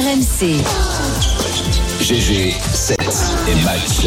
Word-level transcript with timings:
RMC. 0.00 0.56
GG, 2.00 2.54
7 2.72 2.98
et 3.00 3.64
match. 3.64 4.06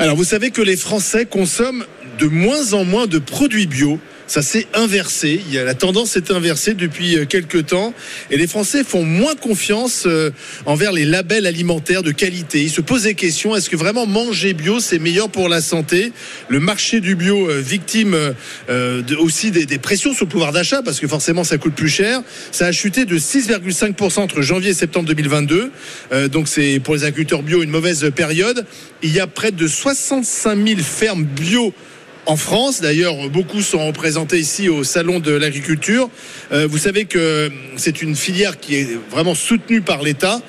Alors 0.00 0.16
vous 0.16 0.24
savez 0.24 0.50
que 0.50 0.60
les 0.60 0.76
Français 0.76 1.24
consomment 1.24 1.84
de 2.18 2.26
moins 2.26 2.72
en 2.72 2.84
moins 2.84 3.06
de 3.06 3.20
produits 3.20 3.68
bio. 3.68 4.00
Ça 4.30 4.42
s'est 4.42 4.68
inversé. 4.74 5.42
Il 5.44 5.52
y 5.52 5.58
a, 5.58 5.64
la 5.64 5.74
tendance 5.74 6.16
est 6.16 6.30
inversée 6.30 6.74
depuis 6.74 7.18
euh, 7.18 7.24
quelques 7.24 7.66
temps. 7.66 7.92
Et 8.30 8.36
les 8.36 8.46
Français 8.46 8.84
font 8.84 9.02
moins 9.02 9.34
confiance 9.34 10.04
euh, 10.06 10.30
envers 10.66 10.92
les 10.92 11.04
labels 11.04 11.48
alimentaires 11.48 12.04
de 12.04 12.12
qualité. 12.12 12.62
Ils 12.62 12.70
se 12.70 12.80
posent 12.80 13.02
des 13.02 13.16
questions. 13.16 13.56
Est-ce 13.56 13.68
que 13.68 13.74
vraiment 13.74 14.06
manger 14.06 14.54
bio, 14.54 14.78
c'est 14.78 15.00
meilleur 15.00 15.30
pour 15.30 15.48
la 15.48 15.60
santé? 15.60 16.12
Le 16.48 16.60
marché 16.60 17.00
du 17.00 17.16
bio, 17.16 17.50
euh, 17.50 17.60
victime 17.60 18.16
de, 18.68 19.16
aussi 19.16 19.50
des, 19.50 19.66
des 19.66 19.78
pressions 19.78 20.14
sur 20.14 20.26
le 20.26 20.30
pouvoir 20.30 20.52
d'achat, 20.52 20.80
parce 20.80 21.00
que 21.00 21.08
forcément, 21.08 21.42
ça 21.42 21.58
coûte 21.58 21.74
plus 21.74 21.88
cher. 21.88 22.22
Ça 22.52 22.66
a 22.66 22.72
chuté 22.72 23.06
de 23.06 23.18
6,5% 23.18 24.20
entre 24.20 24.42
janvier 24.42 24.70
et 24.70 24.74
septembre 24.74 25.06
2022. 25.06 25.72
Euh, 26.12 26.28
donc 26.28 26.46
c'est 26.46 26.78
pour 26.78 26.94
les 26.94 27.02
agriculteurs 27.02 27.42
bio 27.42 27.64
une 27.64 27.70
mauvaise 27.70 28.08
période. 28.14 28.64
Il 29.02 29.12
y 29.12 29.18
a 29.18 29.26
près 29.26 29.50
de 29.50 29.66
65 29.66 30.56
000 30.68 30.80
fermes 30.80 31.24
bio 31.24 31.74
en 32.30 32.36
France. 32.36 32.80
D'ailleurs, 32.80 33.28
beaucoup 33.28 33.60
sont 33.60 33.84
représentés 33.84 34.38
ici 34.38 34.68
au 34.68 34.84
Salon 34.84 35.18
de 35.18 35.32
l'agriculture. 35.32 36.08
Euh, 36.52 36.68
vous 36.68 36.78
savez 36.78 37.04
que 37.04 37.50
c'est 37.76 38.02
une 38.02 38.14
filière 38.14 38.60
qui 38.60 38.76
est 38.76 38.88
vraiment 39.10 39.34
soutenue 39.34 39.80
par 39.80 40.02
l'État. 40.02 40.40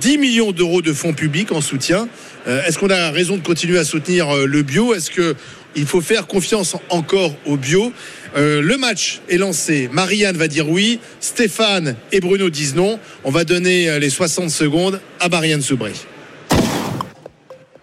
10 0.00 0.18
millions 0.18 0.50
d'euros 0.50 0.82
de 0.82 0.92
fonds 0.92 1.12
publics 1.12 1.52
en 1.52 1.60
soutien. 1.60 2.08
Euh, 2.48 2.64
Est-ce 2.64 2.76
qu'on 2.78 2.90
a 2.90 3.12
raison 3.12 3.36
de 3.36 3.42
continuer 3.42 3.78
à 3.78 3.84
soutenir 3.84 4.28
euh, 4.30 4.46
le 4.46 4.62
bio? 4.62 4.94
Est-ce 4.94 5.12
que 5.12 5.36
il 5.76 5.86
faut 5.86 6.00
faire 6.00 6.26
confiance 6.26 6.74
encore 6.88 7.36
au 7.46 7.56
bio? 7.56 7.92
Le 8.34 8.76
match 8.76 9.20
est 9.28 9.36
lancé. 9.36 9.88
Marianne 9.92 10.36
va 10.36 10.48
dire 10.48 10.68
oui. 10.68 10.98
Stéphane 11.20 11.94
et 12.10 12.20
Bruno 12.20 12.50
disent 12.50 12.74
non. 12.74 12.98
On 13.22 13.30
va 13.30 13.44
donner 13.44 14.00
les 14.00 14.10
60 14.10 14.50
secondes 14.50 15.00
à 15.20 15.28
Marianne 15.28 15.62
Soubré. 15.62 15.92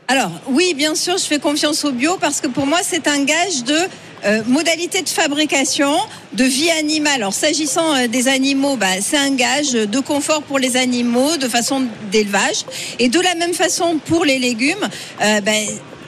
Alors 0.07 0.29
oui, 0.47 0.75
bien 0.75 0.93
sûr, 0.93 1.17
je 1.17 1.23
fais 1.23 1.39
confiance 1.39 1.83
au 1.83 1.91
bio 1.91 2.17
parce 2.21 2.39
que 2.39 2.47
pour 2.47 2.67
moi, 2.67 2.79
c'est 2.83 3.07
un 3.07 3.23
gage 3.23 3.63
de 3.63 3.77
euh, 4.25 4.43
modalité 4.45 5.01
de 5.01 5.09
fabrication, 5.09 5.95
de 6.33 6.43
vie 6.43 6.69
animale. 6.69 7.15
Alors 7.15 7.33
s'agissant 7.33 7.95
euh, 7.95 8.07
des 8.07 8.27
animaux, 8.27 8.75
bah, 8.75 9.01
c'est 9.01 9.17
un 9.17 9.31
gage 9.31 9.71
de 9.71 9.99
confort 9.99 10.43
pour 10.43 10.59
les 10.59 10.77
animaux, 10.77 11.37
de 11.37 11.47
façon 11.47 11.87
d'élevage. 12.11 12.65
Et 12.99 13.09
de 13.09 13.19
la 13.19 13.33
même 13.33 13.53
façon 13.53 13.97
pour 14.05 14.25
les 14.25 14.37
légumes, 14.37 14.87
euh, 15.21 15.41
bah, 15.41 15.51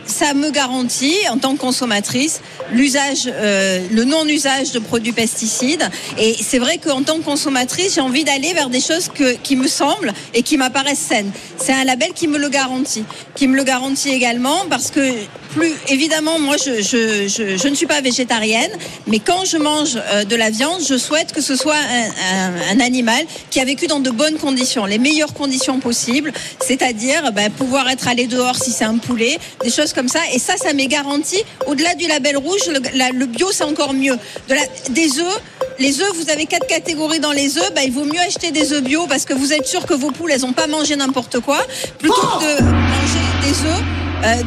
ça 0.07 0.33
me 0.33 0.49
garantit, 0.49 1.15
en 1.29 1.37
tant 1.37 1.53
que 1.53 1.59
consommatrice, 1.59 2.41
l'usage, 2.71 3.27
euh, 3.27 3.85
le 3.91 4.03
non-usage 4.03 4.71
de 4.71 4.79
produits 4.79 5.11
pesticides. 5.11 5.89
Et 6.17 6.35
c'est 6.39 6.59
vrai 6.59 6.77
qu'en 6.77 7.03
tant 7.03 7.17
que 7.17 7.23
consommatrice, 7.23 7.95
j'ai 7.95 8.01
envie 8.01 8.23
d'aller 8.23 8.53
vers 8.53 8.69
des 8.69 8.81
choses 8.81 9.09
que, 9.13 9.33
qui 9.35 9.55
me 9.55 9.67
semblent 9.67 10.13
et 10.33 10.43
qui 10.43 10.57
m'apparaissent 10.57 10.99
saines. 10.99 11.31
C'est 11.57 11.73
un 11.73 11.83
label 11.83 12.13
qui 12.13 12.27
me 12.27 12.37
le 12.37 12.49
garantit, 12.49 13.05
qui 13.35 13.47
me 13.47 13.55
le 13.55 13.63
garantit 13.63 14.09
également 14.09 14.65
parce 14.69 14.91
que 14.91 15.01
plus 15.49 15.73
évidemment, 15.89 16.39
moi, 16.39 16.55
je, 16.57 16.81
je, 16.81 17.27
je, 17.27 17.57
je 17.57 17.67
ne 17.67 17.75
suis 17.75 17.85
pas 17.85 18.01
végétarienne, 18.01 18.71
mais 19.07 19.19
quand 19.19 19.45
je 19.45 19.57
mange 19.57 19.97
euh, 19.97 20.23
de 20.23 20.35
la 20.35 20.49
viande, 20.49 20.81
je 20.87 20.97
souhaite 20.97 21.31
que 21.33 21.41
ce 21.41 21.55
soit 21.55 21.75
un, 21.75 22.09
un, 22.35 22.77
un 22.77 22.79
animal 22.79 23.25
qui 23.49 23.59
a 23.59 23.65
vécu 23.65 23.87
dans 23.87 23.99
de 23.99 24.09
bonnes 24.09 24.37
conditions, 24.37 24.85
les 24.85 24.97
meilleures 24.97 25.33
conditions 25.33 25.79
possibles, 25.79 26.31
c'est-à-dire 26.59 27.31
ben, 27.31 27.51
pouvoir 27.51 27.89
être 27.89 28.07
allé 28.07 28.27
dehors 28.27 28.55
si 28.55 28.71
c'est 28.71 28.85
un 28.85 28.97
poulet, 28.97 29.37
des 29.63 29.71
choses 29.71 29.93
comme 29.93 30.07
ça. 30.07 30.19
Et 30.33 30.39
ça, 30.39 30.57
ça 30.57 30.73
m'est 30.73 30.87
garanti. 30.87 31.37
Au-delà 31.65 31.95
du 31.95 32.07
label 32.07 32.37
rouge, 32.37 32.61
le, 32.67 32.79
le 33.17 33.25
bio, 33.25 33.49
c'est 33.51 33.63
encore 33.63 33.93
mieux. 33.93 34.17
De 34.49 34.53
la, 34.53 34.61
des 34.89 35.19
œufs. 35.19 35.41
Les 35.79 36.01
œufs, 36.01 36.11
vous 36.15 36.29
avez 36.31 36.45
quatre 36.45 36.67
catégories 36.67 37.19
dans 37.19 37.31
les 37.31 37.57
œufs. 37.57 37.73
Ben, 37.75 37.83
il 37.85 37.91
vaut 37.91 38.05
mieux 38.05 38.19
acheter 38.19 38.51
des 38.51 38.73
œufs 38.73 38.81
bio 38.83 39.05
parce 39.07 39.25
que 39.25 39.33
vous 39.33 39.53
êtes 39.53 39.67
sûr 39.67 39.85
que 39.85 39.93
vos 39.93 40.11
poules, 40.11 40.31
elles 40.31 40.41
n'ont 40.41 40.53
pas 40.53 40.67
mangé 40.67 40.95
n'importe 40.95 41.39
quoi, 41.39 41.59
plutôt 41.99 42.15
que 42.15 42.57
de 42.57 42.63
manger 42.63 43.25
des 43.43 43.67
œufs 43.69 43.83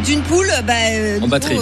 d'une 0.05 0.23
poule. 0.23 0.51
Ben, 0.65 0.75
euh, 0.95 1.15
du 1.17 1.21
coup, 1.23 1.29
batterie. 1.29 1.59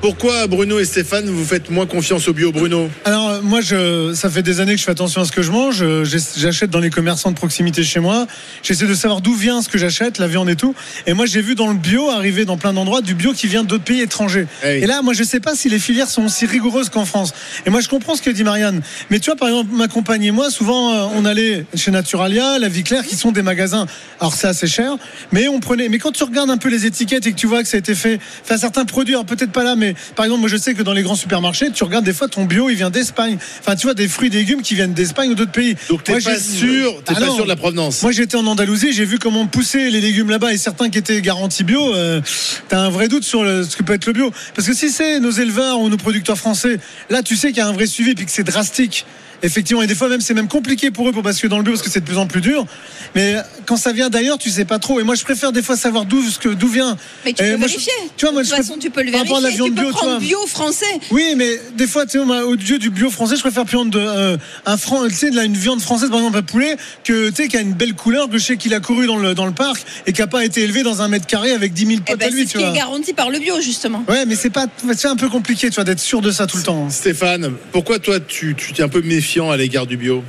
Pourquoi 0.00 0.46
Bruno 0.46 0.78
et 0.78 0.84
Stéphane 0.84 1.26
vous 1.26 1.44
faites 1.44 1.70
moins 1.70 1.86
confiance 1.86 2.28
au 2.28 2.32
bio, 2.32 2.52
Bruno 2.52 2.88
Alors 3.04 3.30
euh, 3.30 3.40
moi, 3.42 3.60
je, 3.60 4.12
ça 4.14 4.30
fait 4.30 4.42
des 4.42 4.60
années 4.60 4.74
que 4.74 4.78
je 4.78 4.84
fais 4.84 4.92
attention 4.92 5.22
à 5.22 5.24
ce 5.24 5.32
que 5.32 5.42
je 5.42 5.50
mange. 5.50 5.82
Euh, 5.82 6.04
J'achète 6.36 6.70
dans 6.70 6.78
les 6.78 6.90
commerçants 6.90 7.32
de 7.32 7.36
proximité 7.36 7.82
chez 7.82 7.98
moi. 7.98 8.28
J'essaie 8.62 8.86
de 8.86 8.94
savoir 8.94 9.20
d'où 9.20 9.34
vient 9.34 9.60
ce 9.60 9.68
que 9.68 9.76
j'achète, 9.76 10.18
la 10.18 10.28
viande 10.28 10.48
et 10.48 10.54
tout. 10.54 10.72
Et 11.08 11.14
moi, 11.14 11.26
j'ai 11.26 11.42
vu 11.42 11.56
dans 11.56 11.66
le 11.66 11.74
bio 11.74 12.10
arriver 12.10 12.44
dans 12.44 12.56
plein 12.56 12.72
d'endroits 12.72 13.00
du 13.00 13.14
bio 13.14 13.32
qui 13.32 13.48
vient 13.48 13.64
d'autres 13.64 13.82
pays 13.82 14.00
étrangers. 14.00 14.46
Hey. 14.62 14.84
Et 14.84 14.86
là, 14.86 15.02
moi, 15.02 15.14
je 15.14 15.24
sais 15.24 15.40
pas 15.40 15.56
si 15.56 15.68
les 15.68 15.80
filières 15.80 16.08
sont 16.08 16.26
aussi 16.26 16.46
rigoureuses 16.46 16.90
qu'en 16.90 17.04
France. 17.04 17.32
Et 17.66 17.70
moi, 17.70 17.80
je 17.80 17.88
comprends 17.88 18.14
ce 18.14 18.22
que 18.22 18.30
dit 18.30 18.44
Marianne. 18.44 18.82
Mais 19.10 19.18
tu 19.18 19.30
vois, 19.30 19.36
par 19.36 19.48
exemple, 19.48 19.70
ma 19.72 19.88
compagne 19.88 20.22
et 20.22 20.30
moi, 20.30 20.48
souvent, 20.52 20.94
euh, 20.94 21.06
on 21.16 21.24
allait 21.24 21.66
chez 21.74 21.90
Naturalia, 21.90 22.60
La 22.60 22.68
Vie 22.68 22.84
Claire, 22.84 23.04
qui 23.04 23.16
sont 23.16 23.32
des 23.32 23.42
magasins. 23.42 23.86
Alors 24.20 24.34
c'est 24.34 24.46
assez 24.46 24.68
cher, 24.68 24.96
mais 25.32 25.48
on 25.48 25.58
prenait. 25.58 25.88
Mais 25.88 25.98
quand 25.98 26.12
tu 26.12 26.22
regardes 26.22 26.50
un 26.50 26.56
peu 26.56 26.68
les 26.68 26.86
étiquettes 26.86 27.26
et 27.26 27.32
que 27.32 27.36
tu 27.36 27.48
vois 27.48 27.62
que 27.62 27.68
ça 27.68 27.76
a 27.76 27.80
été 27.80 27.94
fait, 27.94 28.20
enfin 28.44 28.58
certains 28.58 28.84
produits, 28.84 29.14
alors 29.14 29.26
peut-être 29.26 29.52
pas 29.52 29.64
là, 29.64 29.76
mais 29.76 29.87
par 30.16 30.24
exemple, 30.26 30.40
moi, 30.40 30.48
je 30.48 30.56
sais 30.56 30.74
que 30.74 30.82
dans 30.82 30.92
les 30.92 31.02
grands 31.02 31.14
supermarchés, 31.16 31.70
tu 31.72 31.84
regardes 31.84 32.04
des 32.04 32.12
fois 32.12 32.28
ton 32.28 32.44
bio, 32.44 32.70
il 32.70 32.76
vient 32.76 32.90
d'Espagne. 32.90 33.38
Enfin, 33.60 33.76
tu 33.76 33.86
vois 33.86 33.94
des 33.94 34.08
fruits 34.08 34.28
et 34.28 34.30
légumes 34.36 34.62
qui 34.62 34.74
viennent 34.74 34.94
d'Espagne 34.94 35.30
ou 35.30 35.34
d'autres 35.34 35.52
pays. 35.52 35.76
Donc 35.88 36.04
t'es 36.04 36.12
Moi, 36.12 36.20
pas 36.22 36.38
sûr, 36.38 36.94
t'es 37.04 37.12
Ah 37.16 37.20
pas 37.20 37.26
non. 37.26 37.34
sûr 37.34 37.44
de 37.44 37.48
la 37.48 37.56
provenance. 37.56 38.02
Moi 38.02 38.12
j'étais 38.12 38.36
en 38.36 38.46
Andalousie, 38.46 38.92
j'ai 38.92 39.04
vu 39.04 39.18
comment 39.18 39.46
pousser 39.46 39.90
les 39.90 40.00
légumes 40.00 40.30
là-bas 40.30 40.52
et 40.52 40.58
certains 40.58 40.88
qui 40.90 40.98
étaient 40.98 41.20
garantis 41.20 41.64
bio. 41.64 41.94
euh, 41.94 42.20
T'as 42.68 42.80
un 42.80 42.90
vrai 42.90 43.08
doute 43.08 43.24
sur 43.24 43.42
le- 43.44 43.64
ce 43.64 43.76
que 43.76 43.82
peut 43.82 43.94
être 43.94 44.06
le 44.06 44.12
bio. 44.12 44.30
Parce 44.54 44.66
que 44.68 44.74
si 44.74 44.90
c'est 44.90 45.20
nos 45.20 45.30
éleveurs 45.30 45.80
ou 45.80 45.88
nos 45.88 45.96
producteurs 45.96 46.38
français, 46.38 46.78
là 47.10 47.22
tu 47.22 47.36
sais 47.36 47.48
qu'il 47.48 47.58
y 47.58 47.60
a 47.60 47.66
un 47.68 47.72
vrai 47.72 47.86
suivi 47.86 48.14
puis 48.14 48.24
que 48.26 48.30
c'est 48.32 48.44
drastique. 48.44 49.04
Effectivement, 49.42 49.82
et 49.82 49.86
des 49.86 49.94
fois 49.94 50.08
même 50.08 50.20
c'est 50.20 50.34
même 50.34 50.48
compliqué 50.48 50.90
pour 50.90 51.08
eux 51.08 51.12
pour 51.12 51.22
basculer 51.22 51.48
dans 51.48 51.58
le 51.58 51.62
bio 51.62 51.72
parce 51.72 51.82
que 51.82 51.90
c'est 51.90 52.00
de 52.00 52.04
plus 52.04 52.18
en 52.18 52.26
plus 52.26 52.40
dur. 52.40 52.66
Mais 53.14 53.36
quand 53.66 53.76
ça 53.76 53.92
vient 53.92 54.10
d'ailleurs, 54.10 54.36
tu 54.38 54.50
sais 54.50 54.64
pas 54.64 54.78
trop. 54.78 54.98
Et 55.00 55.04
moi 55.04 55.14
je 55.14 55.22
préfère 55.24 55.52
des 55.52 55.62
fois 55.62 55.76
savoir 55.76 56.04
d'où 56.06 56.22
ce 56.28 56.38
que- 56.38 56.48
d'où 56.48 56.66
vient. 56.68 56.96
Mais 57.24 57.32
tu 57.32 57.44
Et 57.44 57.52
peux 57.52 57.56
moi, 57.56 57.66
je- 57.68 57.72
vérifier. 57.74 57.92
tu 58.16 58.24
vois, 58.24 58.32
moi, 58.32 58.42
de 58.42 58.46
je 58.48 58.54
toute 58.54 58.64
façon, 58.64 58.78
tu 58.80 58.90
peux 58.90 59.02
le 59.02 59.12
par 59.12 59.20
à 59.20 59.24
vérifier. 59.24 59.42
la 59.48 59.54
viande 59.54 59.68
tu 59.68 59.74
peux 59.76 59.80
bio, 59.82 59.90
prendre 59.92 60.18
bio 60.18 60.38
français. 60.46 60.86
Oui, 61.12 61.34
mais 61.36 61.60
des 61.76 61.86
fois, 61.86 62.04
tu 62.04 62.18
sais, 62.18 62.24
moi, 62.24 62.44
au 62.46 62.56
dieu 62.56 62.78
du 62.78 62.90
bio 62.90 63.10
français, 63.10 63.36
je 63.36 63.40
préfère 63.40 63.64
prendre 63.64 63.90
de, 63.90 63.98
euh, 64.00 64.36
un 64.66 64.76
franc, 64.76 65.06
tu 65.06 65.14
sais, 65.14 65.30
de 65.30 65.36
la- 65.36 65.44
une 65.44 65.56
viande 65.56 65.80
française, 65.80 66.10
par 66.10 66.18
exemple, 66.18 66.38
un 66.38 66.42
poulet, 66.42 66.76
que, 67.04 67.28
tu 67.30 67.36
sais, 67.36 67.48
qui 67.48 67.56
a 67.56 67.60
une 67.60 67.74
belle 67.74 67.94
couleur, 67.94 68.28
que 68.28 68.38
je 68.38 68.44
sais 68.44 68.56
qu'il 68.56 68.74
a 68.74 68.80
couru 68.80 69.06
dans 69.06 69.16
le, 69.18 69.34
dans 69.34 69.46
le 69.46 69.52
parc 69.52 69.82
et 70.06 70.12
qui 70.12 70.20
a 70.22 70.26
pas 70.26 70.44
été 70.44 70.62
élevé 70.62 70.82
dans 70.82 71.00
un 71.02 71.08
mètre 71.08 71.26
carré 71.26 71.52
avec 71.52 71.72
10 71.72 71.86
000 71.86 71.98
Eh 72.06 72.10
potes 72.10 72.18
ben, 72.20 72.26
à 72.26 72.30
lui, 72.30 72.40
c'est 72.40 72.46
ce 72.46 72.52
tu 72.52 72.58
qui 72.58 72.64
vois. 72.64 72.72
est 72.74 72.76
garanti 72.76 73.12
par 73.12 73.30
le 73.30 73.38
bio, 73.38 73.60
justement. 73.60 74.04
Ouais, 74.08 74.26
mais 74.26 74.34
c'est 74.34 74.50
pas, 74.50 74.66
c'est 74.96 75.08
un 75.08 75.16
peu 75.16 75.28
compliqué, 75.28 75.68
tu 75.68 75.76
vois, 75.76 75.84
d'être 75.84 76.00
sûr 76.00 76.20
de 76.20 76.30
ça 76.32 76.46
tout 76.46 76.56
le 76.56 76.62
temps. 76.64 76.90
Stéphane, 76.90 77.52
pourquoi 77.72 77.98
toi 77.98 78.18
tu, 78.20 78.54
tu 78.56 78.72
es 78.76 78.82
un 78.82 78.88
peu 78.88 79.00
méfiant 79.28 79.50
à 79.50 79.58
l'égard 79.58 79.86
du 79.86 79.98
bio 79.98 80.24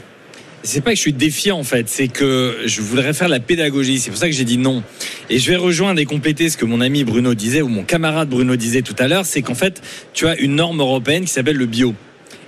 C'est 0.61 0.81
pas 0.81 0.89
que 0.91 0.97
je 0.97 1.01
suis 1.01 1.13
défiant 1.13 1.57
en 1.57 1.63
fait, 1.63 1.87
c'est 1.87 2.09
que 2.09 2.57
je 2.65 2.81
voudrais 2.81 3.13
faire 3.13 3.29
la 3.29 3.39
pédagogie. 3.39 3.97
C'est 3.97 4.09
pour 4.09 4.19
ça 4.19 4.27
que 4.27 4.35
j'ai 4.35 4.43
dit 4.43 4.57
non. 4.57 4.83
Et 5.29 5.39
je 5.39 5.49
vais 5.49 5.55
rejoindre 5.55 6.01
et 6.01 6.05
compléter 6.05 6.49
ce 6.49 6.57
que 6.57 6.65
mon 6.65 6.81
ami 6.81 7.05
Bruno 7.05 7.33
disait 7.33 7.61
ou 7.61 7.69
mon 7.69 7.83
camarade 7.83 8.27
Bruno 8.27 8.57
disait 8.57 8.81
tout 8.81 8.95
à 8.99 9.07
l'heure, 9.07 9.25
c'est 9.25 9.41
qu'en 9.41 9.55
fait, 9.55 9.81
tu 10.13 10.27
as 10.27 10.37
une 10.37 10.55
norme 10.55 10.81
européenne 10.81 11.23
qui 11.23 11.31
s'appelle 11.31 11.55
le 11.55 11.65
bio. 11.65 11.95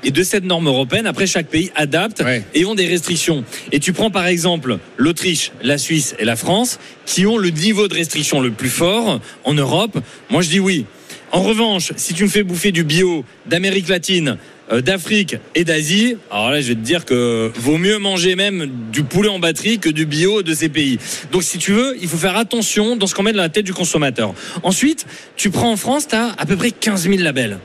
Et 0.04 0.12
de 0.12 0.24
cette 0.24 0.44
norme 0.44 0.68
européenne, 0.68 1.08
après 1.08 1.26
chaque 1.26 1.48
pays 1.48 1.72
adapte 1.76 2.22
Ouais. 2.22 2.44
et 2.54 2.66
ont 2.66 2.76
des 2.76 2.88
restrictions. 2.88 3.46
Et 3.72 3.80
tu 3.80 3.94
prends 3.94 4.12
par 4.12 4.28
exemple 4.28 4.78
l'Autriche, 4.98 5.54
la 5.64 5.78
Suisse 5.78 6.16
et 6.20 6.26
la 6.26 6.36
France 6.36 6.80
qui 7.06 7.26
ont 7.26 7.38
le 7.38 7.50
niveau 7.50 7.88
de 7.88 7.94
restriction 7.94 8.42
le 8.42 8.52
plus 8.52 8.70
fort 8.70 9.22
en 9.46 9.54
Europe. 9.54 9.98
Moi 10.30 10.42
je 10.42 10.50
dis 10.50 10.60
oui. 10.60 10.86
En 11.34 11.44
revanche, 11.44 11.94
si 11.96 12.14
tu 12.14 12.24
me 12.24 12.28
fais 12.30 12.44
bouffer 12.44 12.74
du 12.74 12.84
bio 12.84 13.24
d'Amérique 13.46 13.88
latine, 13.88 14.38
d'Afrique 14.72 15.36
et 15.56 15.64
d'Asie, 15.64 16.16
alors 16.30 16.52
là 16.52 16.62
je 16.62 16.70
vais 16.70 16.76
te 16.76 16.80
dire 16.80 17.06
que 17.06 17.52
vaut 17.56 17.78
mieux 17.78 17.98
manger 17.98 18.36
même 18.36 18.70
du 18.92 19.04
poulet 19.04 19.30
en 19.30 19.40
batterie 19.40 19.80
que 19.80 19.90
du 19.90 20.06
bio 20.06 20.44
de 20.44 20.54
ces 20.54 20.70
pays. 20.70 20.98
Donc 21.32 21.44
si 21.44 21.58
tu 21.58 21.74
veux, 21.74 21.98
il 22.02 22.08
faut 22.08 22.18
faire 22.18 22.38
attention 22.38 22.96
dans 22.96 23.08
ce 23.08 23.16
qu'on 23.16 23.24
met 23.24 23.34
dans 23.34 23.42
la 23.42 23.50
tête 23.50 23.66
du 23.66 23.74
consommateur. 23.74 24.34
Ensuite, 24.64 25.06
tu 25.36 25.50
prends 25.50 25.72
en 25.72 25.78
France, 25.78 26.08
tu 26.08 26.16
as 26.16 26.34
à 26.38 26.46
peu 26.46 26.56
près 26.56 26.72
15 26.72 27.10
000 27.10 27.18
labels. 27.18 27.60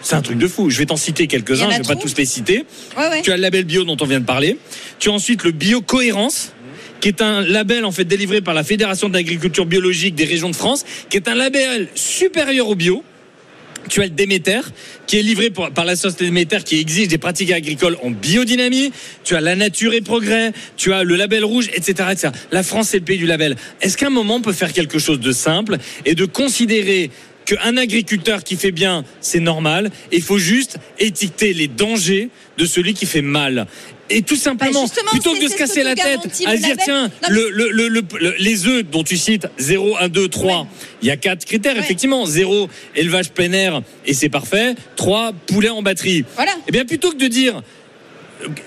C'est 0.00 0.14
un 0.14 0.22
truc 0.22 0.38
de 0.38 0.48
fou. 0.48 0.70
Je 0.70 0.78
vais 0.78 0.86
t'en 0.86 0.96
citer 0.96 1.26
quelques-uns, 1.26 1.70
je 1.70 1.78
vais 1.78 1.82
pas 1.82 1.96
tous 1.96 2.16
les 2.16 2.24
citer. 2.24 2.64
Ouais, 2.96 3.08
ouais. 3.08 3.22
Tu 3.22 3.32
as 3.32 3.36
le 3.36 3.42
label 3.42 3.64
bio 3.64 3.84
dont 3.84 3.96
on 4.00 4.06
vient 4.06 4.20
de 4.20 4.24
parler. 4.24 4.58
Tu 4.98 5.08
as 5.08 5.12
ensuite 5.12 5.44
le 5.44 5.50
bio 5.50 5.80
cohérence 5.80 6.52
qui 7.00 7.08
est 7.08 7.22
un 7.22 7.42
label 7.42 7.84
en 7.84 7.92
fait 7.92 8.04
délivré 8.04 8.40
par 8.40 8.54
la 8.54 8.64
Fédération 8.64 9.08
d'agriculture 9.08 9.66
biologique 9.66 10.14
des 10.14 10.24
régions 10.24 10.50
de 10.50 10.56
France, 10.56 10.84
qui 11.08 11.16
est 11.16 11.28
un 11.28 11.34
label 11.34 11.88
supérieur 11.94 12.68
au 12.68 12.74
bio. 12.74 13.04
Tu 13.88 14.02
as 14.02 14.04
le 14.04 14.10
Déméter, 14.10 14.60
qui 15.06 15.18
est 15.18 15.22
livré 15.22 15.50
par 15.50 15.84
la 15.84 15.96
société 15.96 16.26
Déméter, 16.26 16.58
qui 16.64 16.78
exige 16.78 17.08
des 17.08 17.18
pratiques 17.18 17.50
agricoles 17.50 17.96
en 18.02 18.10
biodynamie. 18.10 18.92
Tu 19.24 19.34
as 19.34 19.40
la 19.40 19.56
nature 19.56 19.94
et 19.94 20.00
progrès. 20.00 20.52
Tu 20.76 20.92
as 20.92 21.04
le 21.04 21.16
label 21.16 21.44
rouge, 21.44 21.68
etc., 21.74 22.08
etc. 22.12 22.28
La 22.52 22.62
France, 22.62 22.88
c'est 22.90 22.98
le 22.98 23.04
pays 23.04 23.18
du 23.18 23.26
label. 23.26 23.56
Est-ce 23.80 23.96
qu'à 23.96 24.06
un 24.06 24.10
moment, 24.10 24.36
on 24.36 24.40
peut 24.40 24.52
faire 24.52 24.72
quelque 24.72 24.98
chose 24.98 25.20
de 25.20 25.32
simple 25.32 25.78
et 26.04 26.14
de 26.14 26.24
considérer 26.24 27.10
qu'un 27.48 27.76
agriculteur 27.76 28.44
qui 28.44 28.56
fait 28.56 28.72
bien, 28.72 29.04
c'est 29.20 29.40
normal. 29.40 29.90
Et 30.12 30.16
il 30.16 30.22
faut 30.22 30.38
juste 30.38 30.78
étiqueter 30.98 31.54
les 31.54 31.68
dangers 31.68 32.28
de 32.58 32.66
celui 32.66 32.92
qui 32.94 33.06
fait 33.06 33.22
mal. 33.22 33.66
Et 34.10 34.22
tout 34.22 34.36
simplement, 34.36 34.84
Bah, 34.86 35.02
plutôt 35.10 35.34
que 35.34 35.42
de 35.44 35.48
se 35.48 35.56
casser 35.56 35.82
la 35.82 35.94
te 35.94 36.02
tête 36.02 36.20
à 36.46 36.56
se 36.56 36.62
dire, 36.62 36.76
tiens, 36.82 37.04
Non, 37.04 37.10
mais 37.28 37.34
le, 37.34 37.50
le- 37.50 37.70
le- 37.70 37.88
le- 37.88 38.02
le- 38.20 38.34
les 38.38 38.66
œufs 38.66 38.82
dont 38.84 39.02
tu 39.04 39.16
cites 39.18 39.46
0, 39.58 39.96
1, 40.00 40.08
2, 40.08 40.28
3, 40.28 40.66
il 41.02 41.08
y 41.08 41.10
a 41.10 41.16
quatre 41.16 41.44
critères, 41.44 41.74
Ouais. 41.74 41.80
effectivement. 41.80 42.24
0, 42.26 42.68
élevage 42.96 43.30
plein 43.30 43.52
air, 43.52 43.82
et 44.06 44.14
c'est 44.14 44.30
parfait. 44.30 44.74
3, 44.96 45.32
poulet 45.46 45.68
en 45.68 45.82
batterie. 45.82 46.24
Voilà. 46.36 46.52
Eh 46.68 46.72
bien, 46.72 46.86
plutôt 46.86 47.10
que 47.10 47.16
de 47.18 47.28
dire, 47.28 47.62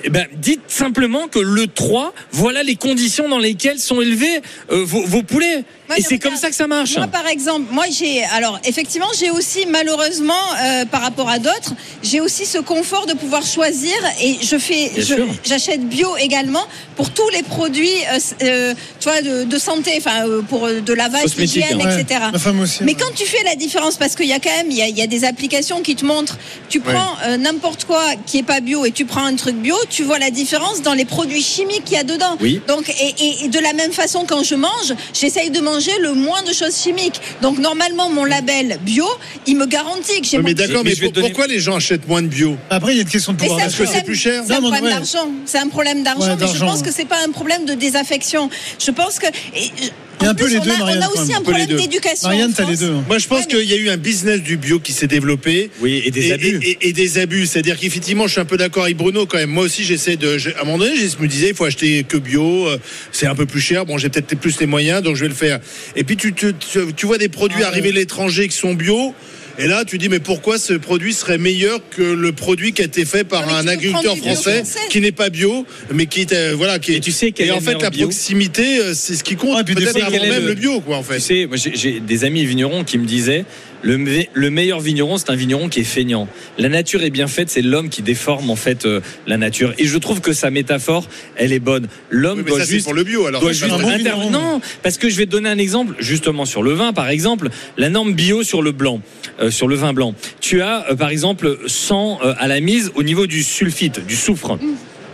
eh 0.04 0.10
ben, 0.10 0.28
dites 0.38 0.62
simplement 0.68 1.28
que 1.28 1.40
le 1.40 1.66
3, 1.68 2.14
voilà 2.32 2.62
les 2.62 2.76
conditions 2.76 3.28
dans 3.30 3.40
lesquelles 3.40 3.80
sont 3.80 4.00
élevés 4.02 4.42
euh, 4.72 4.84
vos, 4.84 5.04
vos 5.06 5.24
poulets. 5.24 5.64
Moi, 5.92 6.00
Et 6.00 6.04
c'est 6.04 6.20
comme 6.20 6.38
ça 6.38 6.50
que 6.50 6.56
ça 6.56 6.68
marche. 6.68 6.96
Moi, 6.96 7.08
par 7.08 7.28
exemple, 7.28 7.66
moi 7.72 7.84
j'ai 7.92 8.24
alors 8.26 8.60
effectivement 8.64 9.08
j'ai 9.20 9.30
aussi 9.30 9.66
malheureusement 9.68 10.34
euh, 10.64 10.86
par 10.86 11.02
rapport 11.02 11.28
à 11.30 11.38
d'autres, 11.38 11.74
j'ai 12.02 12.22
aussi 12.22 12.46
ce 12.46 12.60
confort 12.60 13.06
de 13.08 13.14
pouvoir 13.14 13.44
choisir 13.46 13.92
et 14.24 14.38
je 14.42 14.58
fais, 14.58 14.90
Bien 14.96 15.04
je- 15.04 15.16
sûr. 15.16 15.28
j'achète 15.44 15.82
bio 15.90 16.16
également 16.18 16.64
pour 16.96 17.10
tous 17.12 17.28
les 17.30 17.44
produits, 17.44 17.90
euh, 18.14 18.20
euh, 18.44 18.74
tu 19.02 19.10
vois, 19.10 19.22
de, 19.22 19.44
de 19.44 19.58
santé, 19.58 19.92
enfin 19.98 20.26
euh, 20.28 20.42
pour 20.44 20.66
euh, 20.68 20.80
de 20.80 20.94
lavage, 20.94 21.26
hygiène, 21.38 21.82
hein. 21.82 21.98
etc. 22.00 22.22
Femme 22.38 22.62
aussi. 22.62 22.84
Mais 22.84 22.94
ouais. 22.94 22.98
quand 23.00 23.14
tu 23.14 23.26
fais 23.26 23.44
la 23.44 23.56
différence, 23.56 23.98
parce 23.98 24.16
qu'il 24.16 24.28
y 24.28 24.34
a 24.34 24.40
quand 24.40 24.56
même, 24.56 24.72
il 24.72 24.78
y 24.78 24.82
a, 24.82 24.88
il 24.88 24.98
y 24.98 25.02
a 25.02 25.08
des 25.08 25.26
applications 25.26 25.82
qui 25.82 25.96
te 25.98 26.06
montrent, 26.06 26.38
tu 26.70 26.80
prends 26.80 27.14
euh, 27.26 27.36
n'importe 27.38 27.84
quoi 27.84 28.02
qui 28.26 28.38
est 28.38 28.44
pas 28.44 28.62
bio 28.62 28.86
et 28.86 28.92
tu 28.92 29.04
prends 29.06 29.26
un 29.26 29.36
truc 29.36 29.56
bio, 29.58 29.76
tu 29.90 30.04
vois 30.04 30.20
la 30.20 30.30
différence 30.30 30.82
dans 30.84 30.94
les 30.94 31.06
produits 31.06 31.42
chimiques 31.44 31.84
qu'il 31.86 31.98
y 31.98 32.00
a 32.00 32.04
dedans. 32.04 32.38
Oui. 32.40 32.62
Donc, 32.68 32.88
et, 32.90 32.94
et- 33.26 33.46
et 33.46 33.48
de 33.50 33.60
la 33.60 33.74
même 33.74 33.92
façon, 33.92 34.26
quand 34.28 34.44
je 34.44 34.56
mange, 34.56 34.94
j'essaye 35.20 35.50
de 35.50 35.60
manger 35.60 35.81
le 36.02 36.14
moins 36.14 36.42
de 36.44 36.54
choses 36.54 36.78
chimiques. 36.82 37.20
Donc, 37.42 37.58
normalement, 37.60 38.10
mon 38.10 38.26
label 38.26 38.80
bio, 38.82 39.06
il 39.48 39.58
me 39.58 39.66
garantit 39.66 40.22
que 40.22 40.28
j'ai 40.28 40.38
mais 40.40 40.54
d'accord, 40.54 40.84
Mais 40.84 40.92
mais, 40.92 40.96
pour- 40.96 41.12
donner- 41.12 41.28
pourquoi 41.30 41.48
les 41.48 41.60
gens 41.60 41.76
achètent 41.76 42.08
moins 42.08 42.22
de 42.22 42.28
bio? 42.28 42.56
Après, 42.70 42.94
il 42.94 42.98
y 42.98 43.00
a 43.00 43.04
une 43.04 43.10
question 43.10 43.34
de 43.34 43.38
pouvoir 43.38 43.58
c'est 43.60 43.64
un 43.64 43.68
Parce 43.68 43.78
que 43.78 43.84
d'achat. 43.84 43.94
c'est 43.94 44.00
problème- 44.00 44.06
plus 44.06 44.16
cher 44.22 44.44
C'est 44.48 44.54
un 44.54 44.62
problème 44.62 44.84
d'argent. 44.86 45.32
C'est 45.46 45.58
un 45.60 45.68
problème 45.70 46.04
d'argent, 46.04 46.38
mais 46.40 46.48
je 46.48 46.60
pense 46.60 46.82
que 46.82 46.92
c'est 46.92 47.06
pas 47.06 47.24
un 47.26 47.32
problème 47.32 47.66
de 47.66 47.74
désaffection. 47.74 48.50
Je 48.80 48.92
pense 48.92 49.20
que. 49.20 49.28
et- 49.56 49.72
Il 50.22 50.26
y 50.26 50.28
a 50.28 50.30
en 50.30 50.32
un 50.32 50.36
peu 50.36 50.48
les 50.48 50.60
deux, 50.60 50.72
a, 50.72 50.78
Marianne, 50.78 51.04
on 51.14 51.20
a 51.20 51.22
aussi 51.22 51.34
un 51.34 51.42
problème 51.42 51.68
deux. 51.68 51.78
d'éducation. 51.78 52.28
Marianne, 52.28 52.54
t'as 52.56 52.70
les 52.70 52.78
deux. 52.78 52.92
hein. 52.92 53.04
Moi, 53.08 53.18
je 53.18 53.28
pense 53.28 53.46
qu'il 53.48 53.64
y 53.70 53.74
a 53.74 53.78
eu 53.78 53.90
un 53.90 53.98
business 53.98 54.42
du 54.42 54.58
bio 54.58 54.80
qui 54.80 54.94
s'est 54.94 55.08
développé. 55.08 55.70
Oui, 55.82 56.02
et 56.06 56.12
des 56.12 56.32
abus. 56.32 56.60
et- 56.82 56.94
des 56.94 57.18
abus. 57.18 57.46
C'est-à-dire 57.48 57.78
qu'effectivement, 57.80 58.28
je 58.28 58.34
suis 58.34 58.42
un 58.42 58.46
peu 58.46 58.58
d'accord 58.58 58.84
avec 58.84 58.98
Bruno 58.98 59.26
quand 59.26 59.38
même. 59.38 59.50
Moi 59.50 59.64
aussi, 59.66 59.84
j'essaie 59.84 60.16
de. 60.16 60.38
À 60.58 60.62
un 60.62 60.66
moment 60.66 60.78
donné, 60.80 60.96
je 60.96 61.22
me 61.22 61.28
disais, 61.28 61.50
il 61.50 61.56
faut 61.56 61.66
acheter 61.66 62.04
que 62.04 62.18
bio. 62.18 62.68
euh, 62.68 62.78
C'est 63.12 63.28
un 63.28 63.36
peu 63.36 63.46
plus 63.46 63.62
cher. 63.62 63.86
Bon, 63.86 63.98
j'ai 63.98 64.10
peut-être 64.10 64.36
plus 64.40 64.60
les 64.60 64.66
moyens, 64.68 65.02
donc 65.02 65.16
je 65.16 65.22
vais 65.22 65.30
le 65.30 65.34
faire. 65.36 65.60
Et 65.96 66.04
puis, 66.04 66.18
tu, 66.18 66.34
tu, 66.34 66.54
tu- 66.54 66.94
tu 66.96 67.06
vois 67.06 67.18
des 67.18 67.30
produits 67.30 67.64
Ah, 67.64 67.68
arriver 67.68 67.88
ouais. 67.90 67.94
de 67.94 68.00
l'étranger 68.00 68.48
qui 68.48 68.56
sont 68.58 68.74
bio. 68.74 69.14
Et 69.60 69.68
là, 69.68 69.84
tu 69.86 69.98
dis, 69.98 70.10
mais 70.10 70.20
pourquoi 70.20 70.58
ce 70.58 70.74
produit 70.74 71.14
serait 71.14 71.38
meilleur 71.38 71.80
que 71.90 72.02
le 72.02 72.32
produit 72.32 72.74
qui 72.74 72.82
a 72.82 72.86
été 72.86 73.06
fait 73.06 73.24
par 73.24 73.46
Non, 73.48 73.56
un 73.56 73.64
tu 73.64 73.70
agriculteur 73.70 74.18
français 74.18 74.64
français. 74.64 74.80
qui 74.90 75.02
n'est 75.02 75.12
pas 75.12 75.30
bio, 75.30 75.66
mais 75.94 76.06
qui 76.06 76.22
est, 76.22 76.34
euh, 76.34 76.54
voilà, 76.56 76.80
qui 76.80 76.94
est. 76.94 76.98
Et 76.98 77.00
tu 77.00 77.12
sais 77.12 77.34
et 77.38 77.52
en 77.52 77.60
fait, 77.62 77.82
la 77.82 77.90
bio 77.90 78.08
proximité, 78.08 78.80
euh, 78.80 78.94
c'est 78.94 79.16
ce 79.16 79.24
qui 79.24 79.36
compte. 79.36 79.66
Des 79.66 79.74
Peut-être 79.76 79.98
est 79.98 80.30
même 80.30 80.44
le- 80.44 80.50
le 80.50 80.54
bio, 80.56 80.80
quoi, 80.82 80.98
en 80.98 81.04
fait. 81.04 81.16
Tu 81.16 81.22
sais, 81.22 81.48
j'ai 81.76 82.00
des 82.00 82.24
amis 82.24 82.46
vignerons 82.46 82.84
qui 82.84 82.98
me 82.98 83.06
disaient 83.06 83.46
le, 83.84 83.98
me- 83.98 84.24
le 84.34 84.50
meilleur 84.50 84.80
vigneron, 84.80 85.18
c'est 85.18 85.30
un 85.30 85.36
vigneron 85.36 85.70
qui 85.70 85.80
est 85.80 85.84
feignant. 85.86 86.28
La 86.58 86.70
nature 86.70 87.04
est 87.04 87.10
bien 87.10 87.28
faite, 87.28 87.50
c'est 87.50 87.62
l'homme 87.62 87.90
qui 87.90 88.02
déforme 88.02 88.50
en 88.50 88.56
fait 88.56 88.86
euh, 88.86 89.02
la 89.28 89.38
nature. 89.38 89.74
Et 89.78 89.86
je 89.86 89.98
trouve 89.98 90.22
que 90.22 90.34
sa 90.34 90.50
métaphore, 90.52 91.08
elle 91.36 91.54
est 91.54 91.60
bonne. 91.60 91.88
L'homme 92.10 92.40
Oui, 92.40 92.46
doit 92.46 92.60
ça, 92.60 92.66
juste 92.66 92.86
pour 92.86 92.94
le 92.94 93.04
bio, 93.04 93.26
alors. 93.26 93.42
doit 93.42 93.52
juste 93.54 93.68
bon. 93.70 94.30
Non, 94.32 94.62
parce 94.84 94.98
que 94.98 95.10
je 95.10 95.16
vais 95.18 95.26
te 95.26 95.32
donner 95.32 95.50
un 95.50 95.58
exemple, 95.58 95.96
justement 96.00 96.46
sur 96.46 96.64
le 96.64 96.74
vin, 96.74 96.94
par 96.94 97.10
exemple, 97.10 97.50
la 97.78 97.90
norme 97.90 98.14
bio 98.14 98.44
sur 98.44 98.62
le 98.62 98.72
blanc, 98.72 99.02
euh, 99.40 99.52
sur 99.52 99.68
le 99.68 99.76
vin 99.76 99.94
blanc. 99.94 100.14
Tu 100.40 100.62
as, 100.62 100.86
euh, 100.92 100.96
par 100.96 101.10
exemple, 101.10 101.58
100 101.68 102.20
euh, 102.24 102.34
à 102.38 102.48
la 102.48 102.60
mise 102.60 102.92
au 102.96 103.04
niveau 103.04 103.28
du 103.28 103.44
sulfite, 103.44 104.06
du 104.06 104.16
soufre. 104.16 104.58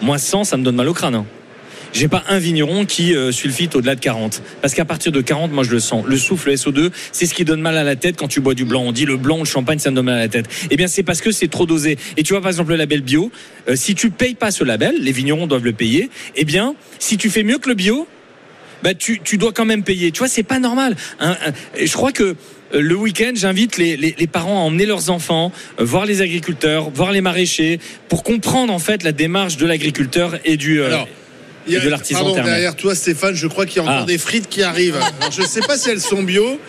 Moi, 0.01 0.17
100, 0.17 0.43
ça 0.43 0.57
me 0.57 0.63
donne 0.63 0.75
mal 0.75 0.87
au 0.89 0.93
crâne. 0.93 1.15
hein. 1.15 1.25
J'ai 1.97 2.07
pas 2.07 2.23
un 2.29 2.37
vigneron 2.37 2.85
qui 2.85 3.15
euh, 3.15 3.31
sulfite 3.31 3.75
au-delà 3.75 3.95
de 3.95 3.99
40. 3.99 4.43
Parce 4.61 4.75
qu'à 4.75 4.85
partir 4.85 5.11
de 5.11 5.19
40, 5.19 5.51
moi 5.51 5.63
je 5.63 5.71
le 5.71 5.79
sens. 5.79 6.05
Le 6.05 6.15
souffle, 6.15 6.49
le 6.49 6.55
SO2, 6.55 6.91
c'est 7.11 7.25
ce 7.25 7.33
qui 7.33 7.43
donne 7.43 7.59
mal 7.59 7.75
à 7.75 7.83
la 7.83 7.95
tête 7.95 8.17
quand 8.17 8.27
tu 8.27 8.39
bois 8.39 8.53
du 8.53 8.65
blanc. 8.65 8.83
On 8.83 8.91
dit 8.91 9.05
le 9.05 9.17
blanc 9.17 9.39
le 9.39 9.45
champagne, 9.45 9.79
ça 9.79 9.89
me 9.89 9.95
donne 9.95 10.05
mal 10.05 10.15
à 10.15 10.19
la 10.19 10.27
tête. 10.27 10.45
Eh 10.69 10.77
bien, 10.77 10.87
c'est 10.87 11.01
parce 11.01 11.21
que 11.21 11.31
c'est 11.31 11.47
trop 11.47 11.65
dosé. 11.65 11.97
Et 12.15 12.21
tu 12.21 12.33
vois, 12.33 12.41
par 12.41 12.49
exemple, 12.51 12.69
le 12.69 12.75
label 12.75 13.01
bio, 13.01 13.31
euh, 13.67 13.75
si 13.75 13.95
tu 13.95 14.11
payes 14.11 14.35
pas 14.35 14.51
ce 14.51 14.63
label, 14.63 14.95
les 15.01 15.11
vignerons 15.11 15.47
doivent 15.47 15.65
le 15.65 15.73
payer. 15.73 16.11
Eh 16.35 16.45
bien, 16.45 16.75
si 16.99 17.17
tu 17.17 17.31
fais 17.31 17.41
mieux 17.41 17.57
que 17.57 17.69
le 17.69 17.73
bio, 17.75 18.07
bah 18.83 18.93
tu, 18.93 19.19
tu 19.23 19.37
dois 19.39 19.51
quand 19.51 19.65
même 19.65 19.81
payer. 19.81 20.11
Tu 20.11 20.19
vois, 20.19 20.27
c'est 20.27 20.43
pas 20.43 20.59
normal. 20.59 20.95
Un- 21.19 21.35
je 21.83 21.91
crois 21.93 22.11
que 22.11 22.23
euh, 22.75 22.79
le 22.79 22.95
week-end, 22.95 23.31
j'invite 23.33 23.77
les, 23.77 23.97
les, 23.97 24.13
les 24.19 24.27
parents 24.27 24.59
à 24.59 24.61
emmener 24.67 24.85
leurs 24.85 25.09
enfants, 25.09 25.51
euh, 25.79 25.83
voir 25.83 26.05
les 26.05 26.21
agriculteurs, 26.21 26.91
voir 26.91 27.11
les 27.11 27.21
maraîchers, 27.21 27.79
pour 28.07 28.21
comprendre 28.21 28.71
en 28.71 28.77
fait 28.79 29.01
la 29.03 29.13
démarche 29.13 29.57
de 29.57 29.65
l'agriculteur 29.65 30.37
et 30.45 30.57
du. 30.57 30.79
euh, 30.79 30.89
et 31.75 31.79
de 31.79 31.89
l'artisan 31.89 32.23
pardon, 32.23 32.43
derrière 32.43 32.75
toi, 32.75 32.95
Stéphane, 32.95 33.35
je 33.35 33.47
crois 33.47 33.65
qu'il 33.65 33.77
y 33.77 33.79
a 33.79 33.83
encore 33.83 34.01
Ah. 34.03 34.05
des 34.05 34.17
frites 34.17 34.49
qui 34.49 34.63
arrivent. 34.63 34.95
Alors, 34.97 35.31
je 35.31 35.41
ne 35.41 35.47
sais 35.47 35.61
pas 35.61 35.77
si 35.77 35.89
elles 35.89 36.01
sont 36.01 36.23
bio, 36.23 36.59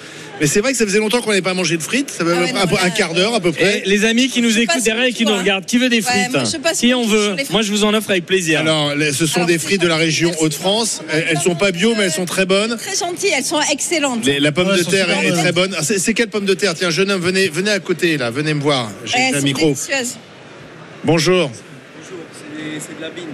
mais 0.40 0.46
c'est 0.46 0.60
vrai 0.60 0.72
que 0.72 0.78
ça 0.78 0.84
faisait 0.84 0.98
longtemps 1.00 1.20
qu'on 1.20 1.30
n'avait 1.30 1.42
pas 1.42 1.54
mangé 1.54 1.76
de 1.76 1.82
frites. 1.82 2.10
Ça 2.10 2.24
fait 2.24 2.30
Ah 2.32 2.40
ouais, 2.40 2.50
un, 2.50 2.52
non, 2.66 2.76
un 2.78 2.84
là, 2.84 2.90
quart 2.90 3.12
d'heure 3.14 3.34
à 3.34 3.40
peu 3.40 3.50
près. 3.52 3.82
Et 3.84 3.88
les 3.88 4.04
amis 4.04 4.28
qui 4.28 4.40
nous 4.40 4.50
Je 4.50 4.60
écoutent 4.60 4.82
derrière 4.84 5.04
et 5.06 5.12
qui 5.12 5.24
nous 5.24 5.32
hein. 5.32 5.38
regardent, 5.40 5.64
qui 5.66 5.78
veut 5.78 5.88
des 5.88 5.96
Ouais, 5.96 6.02
frites 6.02 6.32
moi, 6.32 6.44
je 6.44 6.56
passe 6.58 6.78
Qui 6.78 6.90
tour 6.90 7.08
veut. 7.08 7.36
Moi, 7.50 7.62
je 7.62 7.70
vous 7.70 7.84
en 7.84 7.92
offre 7.94 8.10
avec 8.10 8.24
plaisir. 8.26 8.60
Alors, 8.60 8.92
ce 9.12 9.26
sont 9.26 9.36
Alors, 9.36 9.46
des 9.48 9.58
frites 9.58 9.80
de 9.80 9.88
la 9.88 9.96
région. 9.96 10.30
Hauts-de-France. 10.40 11.02
Elles, 11.10 11.38
sont 11.40 11.54
pas 11.56 11.70
bio, 11.72 11.94
mais 11.96 12.04
elles 12.04 12.12
sont 12.12 12.24
très 12.26 12.46
bonnes. 12.46 12.76
Très 12.76 12.96
gentilles, 12.96 13.32
elles 13.36 13.44
sont 13.44 13.60
excellentes. 13.72 14.24
Les- 14.24 14.38
la 14.40 14.52
pomme 14.52 14.68
Ouais, 14.68 14.78
de 14.78 14.82
terre 14.84 15.08
est, 15.24 15.32
très 15.32 15.52
bonne. 15.52 15.74
Ah, 15.76 15.82
C'est 15.82 15.98
c'est 15.98 16.14
quelle 16.14 16.28
pomme 16.28 16.44
de 16.46 16.54
terre? 16.54 16.74
Tiens, 16.74 16.90
jeune 16.90 17.10
homme, 17.10 17.20
venez, 17.22 17.48
venez 17.48 17.70
à 17.70 17.80
côté 17.80 18.16
là, 18.16 18.30
venez 18.30 18.54
me 18.54 18.60
voir. 18.62 18.90
J'ai 19.04 19.34
un 19.34 19.40
micro. 19.40 19.66
délicieuses. 19.66 20.16
Bonjour. 21.04 21.50
C'est 22.80 22.96
de 22.96 23.02
la 23.02 23.10
binge. 23.10 23.24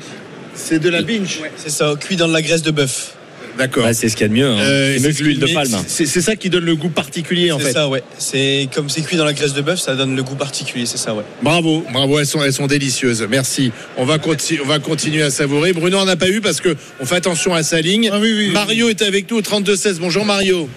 C'est 0.54 0.78
de 0.78 0.88
la 0.88 1.02
binge. 1.02 1.40
C'est 1.56 1.70
ça, 1.70 1.94
cuit 1.98 2.16
dans 2.16 2.28
de 2.28 2.32
la 2.32 2.42
graisse 2.42 2.62
de 2.62 2.70
bœuf. 2.70 3.14
D'accord. 3.56 3.84
Bah, 3.84 3.94
c'est 3.94 4.08
ce 4.08 4.16
qu'il 4.16 4.22
y 4.22 4.24
a 4.24 4.28
de 4.28 4.34
mieux. 4.34 4.48
hein. 4.48 4.58
Euh, 4.58 4.94
c'est 4.96 5.00
mieux 5.06 5.12
c'est- 5.12 5.18
que 5.20 5.24
l'huile 5.24 5.38
de 5.38 5.46
palme. 5.46 5.76
C'est 5.86 6.06
c'est 6.06 6.20
ça 6.20 6.34
qui 6.34 6.50
donne 6.50 6.64
le 6.64 6.74
goût 6.74 6.88
particulier 6.88 7.52
en 7.52 7.58
C'est 7.60 7.66
fait. 7.66 7.72
ça, 7.72 7.88
ouais. 7.88 8.02
C'est 8.18 8.68
comme 8.74 8.88
c'est 8.88 9.02
cuit 9.02 9.16
dans 9.16 9.24
la 9.24 9.32
graisse 9.32 9.52
de 9.54 9.60
bœuf, 9.62 9.78
ça 9.78 9.94
donne 9.94 10.16
le 10.16 10.22
goût 10.24 10.34
particulier, 10.34 10.86
c'est 10.86 10.98
ça, 10.98 11.14
ouais. 11.14 11.22
Bravo, 11.40 11.84
bravo, 11.92 12.18
elles 12.18 12.26
sont, 12.26 12.42
elles 12.42 12.52
sont 12.52 12.66
délicieuses. 12.66 13.24
Merci. 13.30 13.70
On 13.96 14.04
va, 14.04 14.18
conti- 14.18 14.58
on 14.60 14.66
va 14.66 14.80
continuer 14.80 15.22
à 15.22 15.30
savourer. 15.30 15.72
Bruno 15.72 15.98
en 15.98 16.08
a 16.08 16.16
pas 16.16 16.28
eu 16.30 16.40
parce 16.40 16.60
que 16.60 16.74
on 16.98 17.06
fait 17.06 17.14
attention 17.14 17.54
à 17.54 17.62
sa 17.62 17.80
ligne. 17.80 18.10
Ah 18.12 18.18
oui, 18.20 18.34
oui. 18.36 18.48
Mario 18.50 18.88
est 18.88 19.02
avec 19.02 19.30
nous 19.30 19.36
au 19.36 19.42
32-16. 19.42 20.00
Bonjour 20.00 20.24
Mario. 20.24 20.68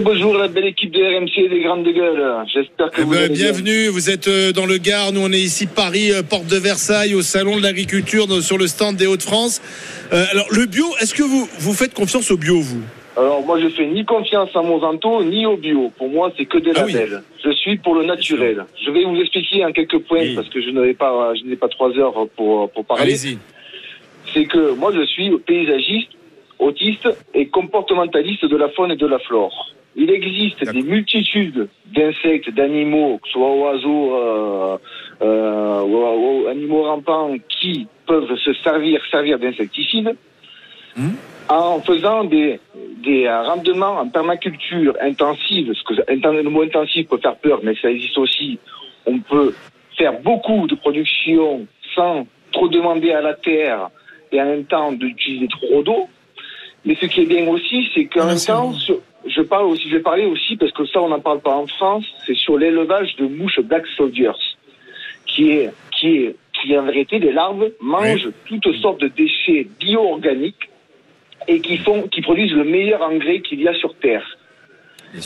Bonjour 0.00 0.34
la 0.36 0.48
belle 0.48 0.66
équipe 0.66 0.92
de 0.92 1.00
RMC 1.02 1.48
des 1.48 1.60
grandes 1.62 1.84
gueules. 1.84 2.24
J'espère 2.52 2.90
que 2.90 3.00
Eh 3.00 3.04
vous 3.04 3.10
ben, 3.10 3.18
allez 3.18 3.28
bien. 3.34 3.44
bienvenue, 3.50 3.88
vous 3.88 4.10
êtes 4.10 4.28
euh, 4.28 4.52
dans 4.52 4.66
le 4.66 4.78
Gard, 4.78 5.12
nous 5.12 5.20
on 5.22 5.32
est 5.32 5.40
ici 5.40 5.66
Paris, 5.66 6.12
euh, 6.12 6.22
porte 6.22 6.46
de 6.46 6.56
Versailles, 6.56 7.14
au 7.14 7.22
salon 7.22 7.56
de 7.56 7.62
l'agriculture, 7.62 8.26
sur 8.42 8.58
le 8.58 8.66
stand 8.66 8.96
des 8.96 9.06
Hauts-de-France. 9.06 9.60
Euh, 10.12 10.24
alors 10.30 10.46
le 10.50 10.66
bio, 10.66 10.84
est-ce 11.00 11.14
que 11.14 11.22
vous, 11.22 11.48
vous 11.58 11.72
faites 11.72 11.94
confiance 11.94 12.30
au 12.30 12.36
bio 12.36 12.60
vous? 12.60 12.82
Alors 13.16 13.44
moi 13.44 13.58
je 13.60 13.68
fais 13.70 13.86
ni 13.86 14.04
confiance 14.04 14.50
à 14.54 14.62
Monsanto 14.62 15.24
ni 15.24 15.44
au 15.46 15.56
bio. 15.56 15.90
Pour 15.98 16.08
moi 16.08 16.32
c'est 16.36 16.44
que 16.44 16.58
des 16.58 16.70
Ah 16.76 16.84
oui. 16.86 16.92
labels. 16.92 17.22
Je 17.44 17.50
suis 17.50 17.76
pour 17.78 17.94
le 17.96 18.04
naturel. 18.04 18.64
Je 18.84 18.90
vais 18.92 19.04
vous 19.04 19.16
expliquer 19.16 19.64
en 19.64 19.72
quelques 19.72 19.98
points 19.98 20.20
Oui. 20.20 20.34
parce 20.36 20.48
que 20.48 20.60
je 20.62 20.70
n'avais 20.70 20.94
pas 20.94 21.32
je 21.34 21.48
n'ai 21.48 21.56
pas 21.56 21.68
trois 21.68 21.90
heures 21.98 22.28
pour 22.36 22.70
pour 22.70 22.84
parler. 22.84 23.02
Allez-y. 23.02 23.38
C'est 24.32 24.44
que 24.44 24.72
moi 24.74 24.92
je 24.94 25.04
suis 25.06 25.30
paysagiste, 25.46 26.10
autiste 26.60 27.08
et 27.34 27.48
comportementaliste 27.48 28.44
de 28.44 28.56
la 28.56 28.68
faune 28.68 28.92
et 28.92 28.96
de 28.96 29.06
la 29.06 29.18
flore. 29.18 29.72
Il 29.96 30.10
existe 30.10 30.64
des 30.70 30.82
multitudes 30.82 31.68
d'insectes, 31.86 32.50
d'animaux, 32.50 33.18
que 33.22 33.26
ce 33.28 33.32
soit 33.32 33.54
oiseaux, 33.54 34.14
euh, 34.14 34.78
euh, 35.22 35.80
ou- 35.82 36.44
ou 36.44 36.46
animaux 36.46 36.84
rampants, 36.84 37.34
qui 37.48 37.86
peuvent 38.06 38.36
se 38.36 38.52
servir, 38.54 39.00
servir 39.10 39.38
d'insecticides 39.38 40.14
Mhm. 40.96 41.14
en 41.48 41.80
faisant 41.80 42.24
des, 42.24 42.60
des 43.02 43.28
rendements 43.28 43.98
en 44.00 44.08
permaculture 44.08 44.94
intensive. 45.00 45.72
Ce 45.74 45.82
que, 45.84 45.94
le 46.10 46.42
mot 46.50 46.62
intensif 46.62 47.08
peut 47.08 47.18
faire 47.18 47.36
peur, 47.36 47.60
mais 47.62 47.74
ça 47.80 47.90
existe 47.90 48.18
aussi. 48.18 48.58
On 49.06 49.18
peut 49.18 49.54
faire 49.96 50.20
beaucoup 50.20 50.66
de 50.66 50.74
production 50.76 51.66
sans 51.94 52.26
trop 52.52 52.68
demander 52.68 53.10
à 53.12 53.20
la 53.20 53.34
terre 53.34 53.88
et 54.30 54.40
en 54.40 54.44
même 54.46 54.64
temps 54.64 54.92
d'utiliser 54.92 55.48
trop 55.48 55.82
d'eau. 55.82 56.08
Mais 56.84 56.96
ce 57.00 57.06
qui 57.06 57.20
est 57.22 57.26
bien 57.26 57.46
aussi, 57.48 57.88
c'est 57.94 58.04
qu'en 58.06 58.22
Ah, 58.22 58.26
même 58.26 58.38
temps, 58.38 58.68
bon. 58.68 58.72
sur- 58.74 59.00
je 59.26 59.42
parle 59.42 59.66
aussi, 59.66 59.88
je 59.90 59.96
vais 59.96 60.02
parler 60.02 60.24
aussi 60.26 60.56
parce 60.56 60.72
que 60.72 60.86
ça, 60.86 61.02
on 61.02 61.08
n'en 61.08 61.20
parle 61.20 61.40
pas 61.40 61.54
en 61.54 61.66
France. 61.66 62.04
C'est 62.26 62.36
sur 62.36 62.56
l'élevage 62.56 63.14
de 63.16 63.26
mouches 63.26 63.60
Black 63.60 63.86
Soldiers, 63.96 64.30
qui 65.26 65.50
est, 65.50 65.70
qui 65.98 66.16
est, 66.18 66.36
qui 66.54 66.76
en 66.78 66.82
vérité, 66.84 67.18
les 67.18 67.32
larves 67.32 67.70
mangent 67.80 68.28
toutes 68.46 68.72
sortes 68.76 69.00
de 69.00 69.08
déchets 69.08 69.66
bio-organiques 69.78 70.68
et 71.46 71.60
qui 71.60 71.78
font, 71.78 72.02
qui 72.08 72.20
produisent 72.20 72.52
le 72.52 72.64
meilleur 72.64 73.02
engrais 73.02 73.40
qu'il 73.40 73.60
y 73.60 73.68
a 73.68 73.74
sur 73.74 73.94
Terre. 73.96 74.26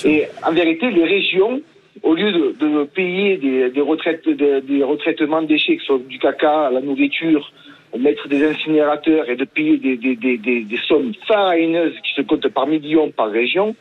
Et 0.05 0.25
en 0.47 0.53
vérité, 0.53 0.91
les 0.91 1.05
régions, 1.05 1.61
au 2.03 2.15
lieu 2.15 2.31
de, 2.33 2.55
de 2.61 2.85
payer 2.85 3.37
des, 3.37 3.71
des 3.71 3.81
retraites, 3.81 4.29
des, 4.29 4.61
des 4.61 4.83
retraitements 4.85 5.43
de 5.43 5.49
déchets, 5.49 5.77
que 5.77 5.83
ce 5.83 5.87
soit 5.89 5.99
du 6.09 6.19
caca, 6.19 6.71
la 6.71 6.81
nourriture, 6.81 7.53
mettre 7.99 8.29
des 8.29 8.45
incinérateurs 8.45 9.29
et 9.29 9.37
de 9.37 9.45
payer 9.45 9.77
des, 9.77 9.97
des, 9.97 10.17
des, 10.17 10.39
des, 10.39 10.61
des 10.63 10.79
sommes 10.89 11.13
faramineuses 11.27 11.95
qui 12.05 12.15
se 12.15 12.23
comptent 12.23 12.49
par 12.49 12.67
millions 12.67 13.11
par 13.11 13.31
région, 13.31 13.75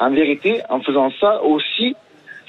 en 0.00 0.10
vérité, 0.10 0.60
en 0.68 0.80
faisant 0.80 1.10
ça 1.20 1.42
aussi, 1.44 1.94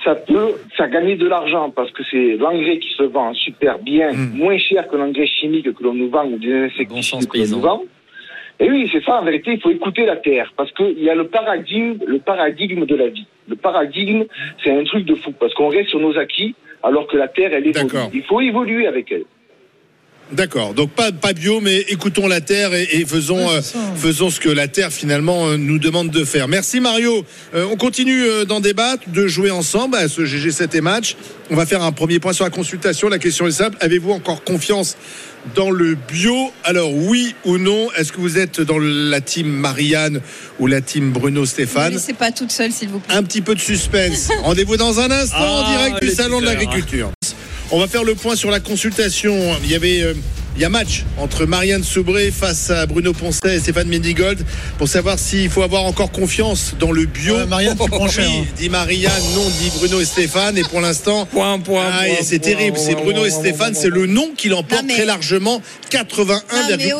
ça 0.03 0.15
peut 0.15 0.55
gagner 0.91 1.15
de 1.15 1.27
l'argent 1.27 1.69
parce 1.69 1.91
que 1.91 2.03
c'est 2.09 2.35
l'engrais 2.37 2.77
qui 2.79 2.89
se 2.97 3.03
vend 3.03 3.33
super 3.33 3.79
bien, 3.79 4.11
Mm. 4.11 4.37
moins 4.37 4.57
cher 4.57 4.87
que 4.87 4.95
l'engrais 4.97 5.27
chimique 5.27 5.71
que 5.73 5.83
l'on 5.83 5.93
nous 5.93 6.09
vend 6.09 6.25
ou 6.25 6.37
des 6.37 6.53
insecticides 6.65 7.27
que 7.27 7.37
l'on 7.37 7.47
nous 7.47 7.61
vend. 7.61 7.83
Et 8.59 8.69
oui, 8.69 8.87
c'est 8.91 9.03
ça, 9.03 9.19
en 9.19 9.23
vérité, 9.23 9.53
il 9.53 9.61
faut 9.61 9.71
écouter 9.71 10.05
la 10.05 10.15
terre, 10.17 10.53
parce 10.55 10.71
qu'il 10.73 11.01
y 11.01 11.09
a 11.09 11.15
le 11.15 11.27
paradigme, 11.27 11.97
le 12.05 12.19
paradigme 12.19 12.85
de 12.85 12.95
la 12.95 13.07
vie. 13.07 13.25
Le 13.47 13.55
paradigme, 13.55 14.23
c'est 14.63 14.71
un 14.71 14.83
truc 14.83 15.05
de 15.05 15.15
fou, 15.15 15.31
parce 15.39 15.53
qu'on 15.53 15.69
reste 15.69 15.89
sur 15.89 15.99
nos 15.99 16.17
acquis, 16.17 16.53
alors 16.83 17.07
que 17.07 17.17
la 17.17 17.27
terre, 17.27 17.51
elle 17.53 17.67
évolue. 17.67 17.87
D'accord. 17.87 18.09
Il 18.13 18.23
faut 18.23 18.41
évoluer 18.41 18.87
avec 18.87 19.11
elle. 19.11 19.25
D'accord. 20.31 20.73
Donc 20.73 20.91
pas, 20.91 21.11
pas 21.11 21.33
bio, 21.33 21.59
mais 21.61 21.77
écoutons 21.89 22.27
la 22.27 22.41
terre 22.41 22.73
et, 22.73 22.87
et 22.93 23.05
faisons, 23.05 23.37
Ouais, 23.47 23.57
euh, 23.57 23.61
c'est 23.61 23.77
faisons 24.01 24.29
ce 24.31 24.39
que 24.39 24.49
la 24.49 24.67
terre 24.67 24.91
finalement 24.91 25.47
euh, 25.49 25.57
nous 25.57 25.77
demande 25.77 26.09
de 26.09 26.23
faire. 26.23 26.47
Merci 26.47 26.79
Mario. 26.79 27.23
Euh, 27.53 27.67
on 27.69 27.75
continue 27.75 28.23
euh, 28.23 28.45
d'en 28.45 28.59
débattre, 28.59 29.03
de 29.09 29.27
jouer 29.27 29.51
ensemble 29.51 29.95
à 29.97 30.07
ce 30.07 30.21
GG7 30.21 30.75
et 30.77 30.81
match. 30.81 31.15
On 31.51 31.55
va 31.55 31.65
faire 31.67 31.83
un 31.83 31.91
premier 31.91 32.19
point 32.19 32.33
sur 32.33 32.45
la 32.45 32.49
consultation. 32.51 33.09
La 33.09 33.19
question 33.19 33.45
est 33.47 33.51
simple. 33.51 33.77
Avez-vous 33.81 34.11
encore 34.11 34.43
confiance 34.43 34.97
dans 35.55 35.69
le 35.69 35.95
bio? 35.95 36.51
Alors 36.63 36.91
oui 36.93 37.35
ou 37.45 37.57
non? 37.59 37.89
Est-ce 37.97 38.11
que 38.11 38.19
vous 38.21 38.39
êtes 38.39 38.59
dans 38.61 38.79
la 38.79 39.21
team 39.21 39.47
Marianne 39.47 40.19
ou 40.57 40.65
la 40.67 40.81
team 40.81 41.11
Bruno 41.11 41.41
Ne 41.41 41.45
Stéphane 41.45 41.93
laissez 41.93 42.13
pas 42.13 42.31
toute 42.31 42.51
seule, 42.51 42.71
s'il 42.71 42.89
vous 42.89 42.99
plaît. 42.99 43.13
un 43.15 43.21
petit 43.23 43.41
peu 43.41 43.53
de 43.53 43.59
suspense. 43.59 44.29
Rendez-vous 44.41 44.77
dans 44.77 44.99
un 44.99 45.11
instant 45.11 45.37
en 45.37 45.63
Ah, 45.65 45.75
direct 45.77 46.01
du 46.01 46.09
salon 46.09 46.39
de 46.39 46.45
tuteurs, 46.47 46.59
l'agriculture. 46.59 47.11
On 47.75 47.79
va 47.79 47.87
faire 47.87 48.03
le 48.03 48.13
point 48.13 48.35
sur 48.35 48.51
la 48.51 48.59
consultation. 48.59 49.33
Euh, 49.33 50.13
il 50.55 50.61
y 50.61 50.65
a 50.65 50.69
match 50.69 51.03
entre 51.17 51.45
Marianne 51.45 51.83
Soubré 51.83 52.29
face 52.31 52.69
à 52.69 52.85
Bruno 52.85 53.11
Poncet 53.13 53.55
et 53.55 53.59
Stéphane 53.59 53.87
Mendigold 53.87 54.39
pour 54.77 54.87
savoir 54.87 55.17
s'il 55.17 55.49
faut 55.49 55.63
avoir 55.63 55.83
encore 55.83 56.11
confiance 56.11 56.75
dans 56.79 56.91
le 56.91 57.05
bio. 57.05 57.35
Ouais, 57.37 57.45
Marianne, 57.45 57.77
tu 57.81 57.89
prends 57.89 58.07
cher, 58.07 58.25
Oui, 58.29 58.39
hein. 58.43 58.53
dit 58.57 58.69
Marianne, 58.69 59.11
non, 59.35 59.43
dit 59.59 59.71
Bruno 59.77 59.99
et 59.99 60.05
Stéphane. 60.05 60.57
Et 60.57 60.63
pour 60.63 60.79
l'instant, 60.81 61.25
Point, 61.25 61.59
point, 61.59 61.89
ah, 61.91 62.07
et 62.07 62.11
point, 62.15 62.23
c'est 62.23 62.39
terrible. 62.39 62.77
C'est 62.77 62.93
Bruno 62.95 63.21
point, 63.21 63.25
et 63.27 63.31
Stéphane, 63.31 63.71
point, 63.73 63.81
c'est 63.81 63.89
le 63.89 64.05
nom 64.05 64.29
qui 64.37 64.49
l'emporte 64.49 64.83
mais- 64.85 64.93
très 64.93 65.05
largement. 65.05 65.61
81,1%. 65.89 66.73
Olivier, 66.73 66.93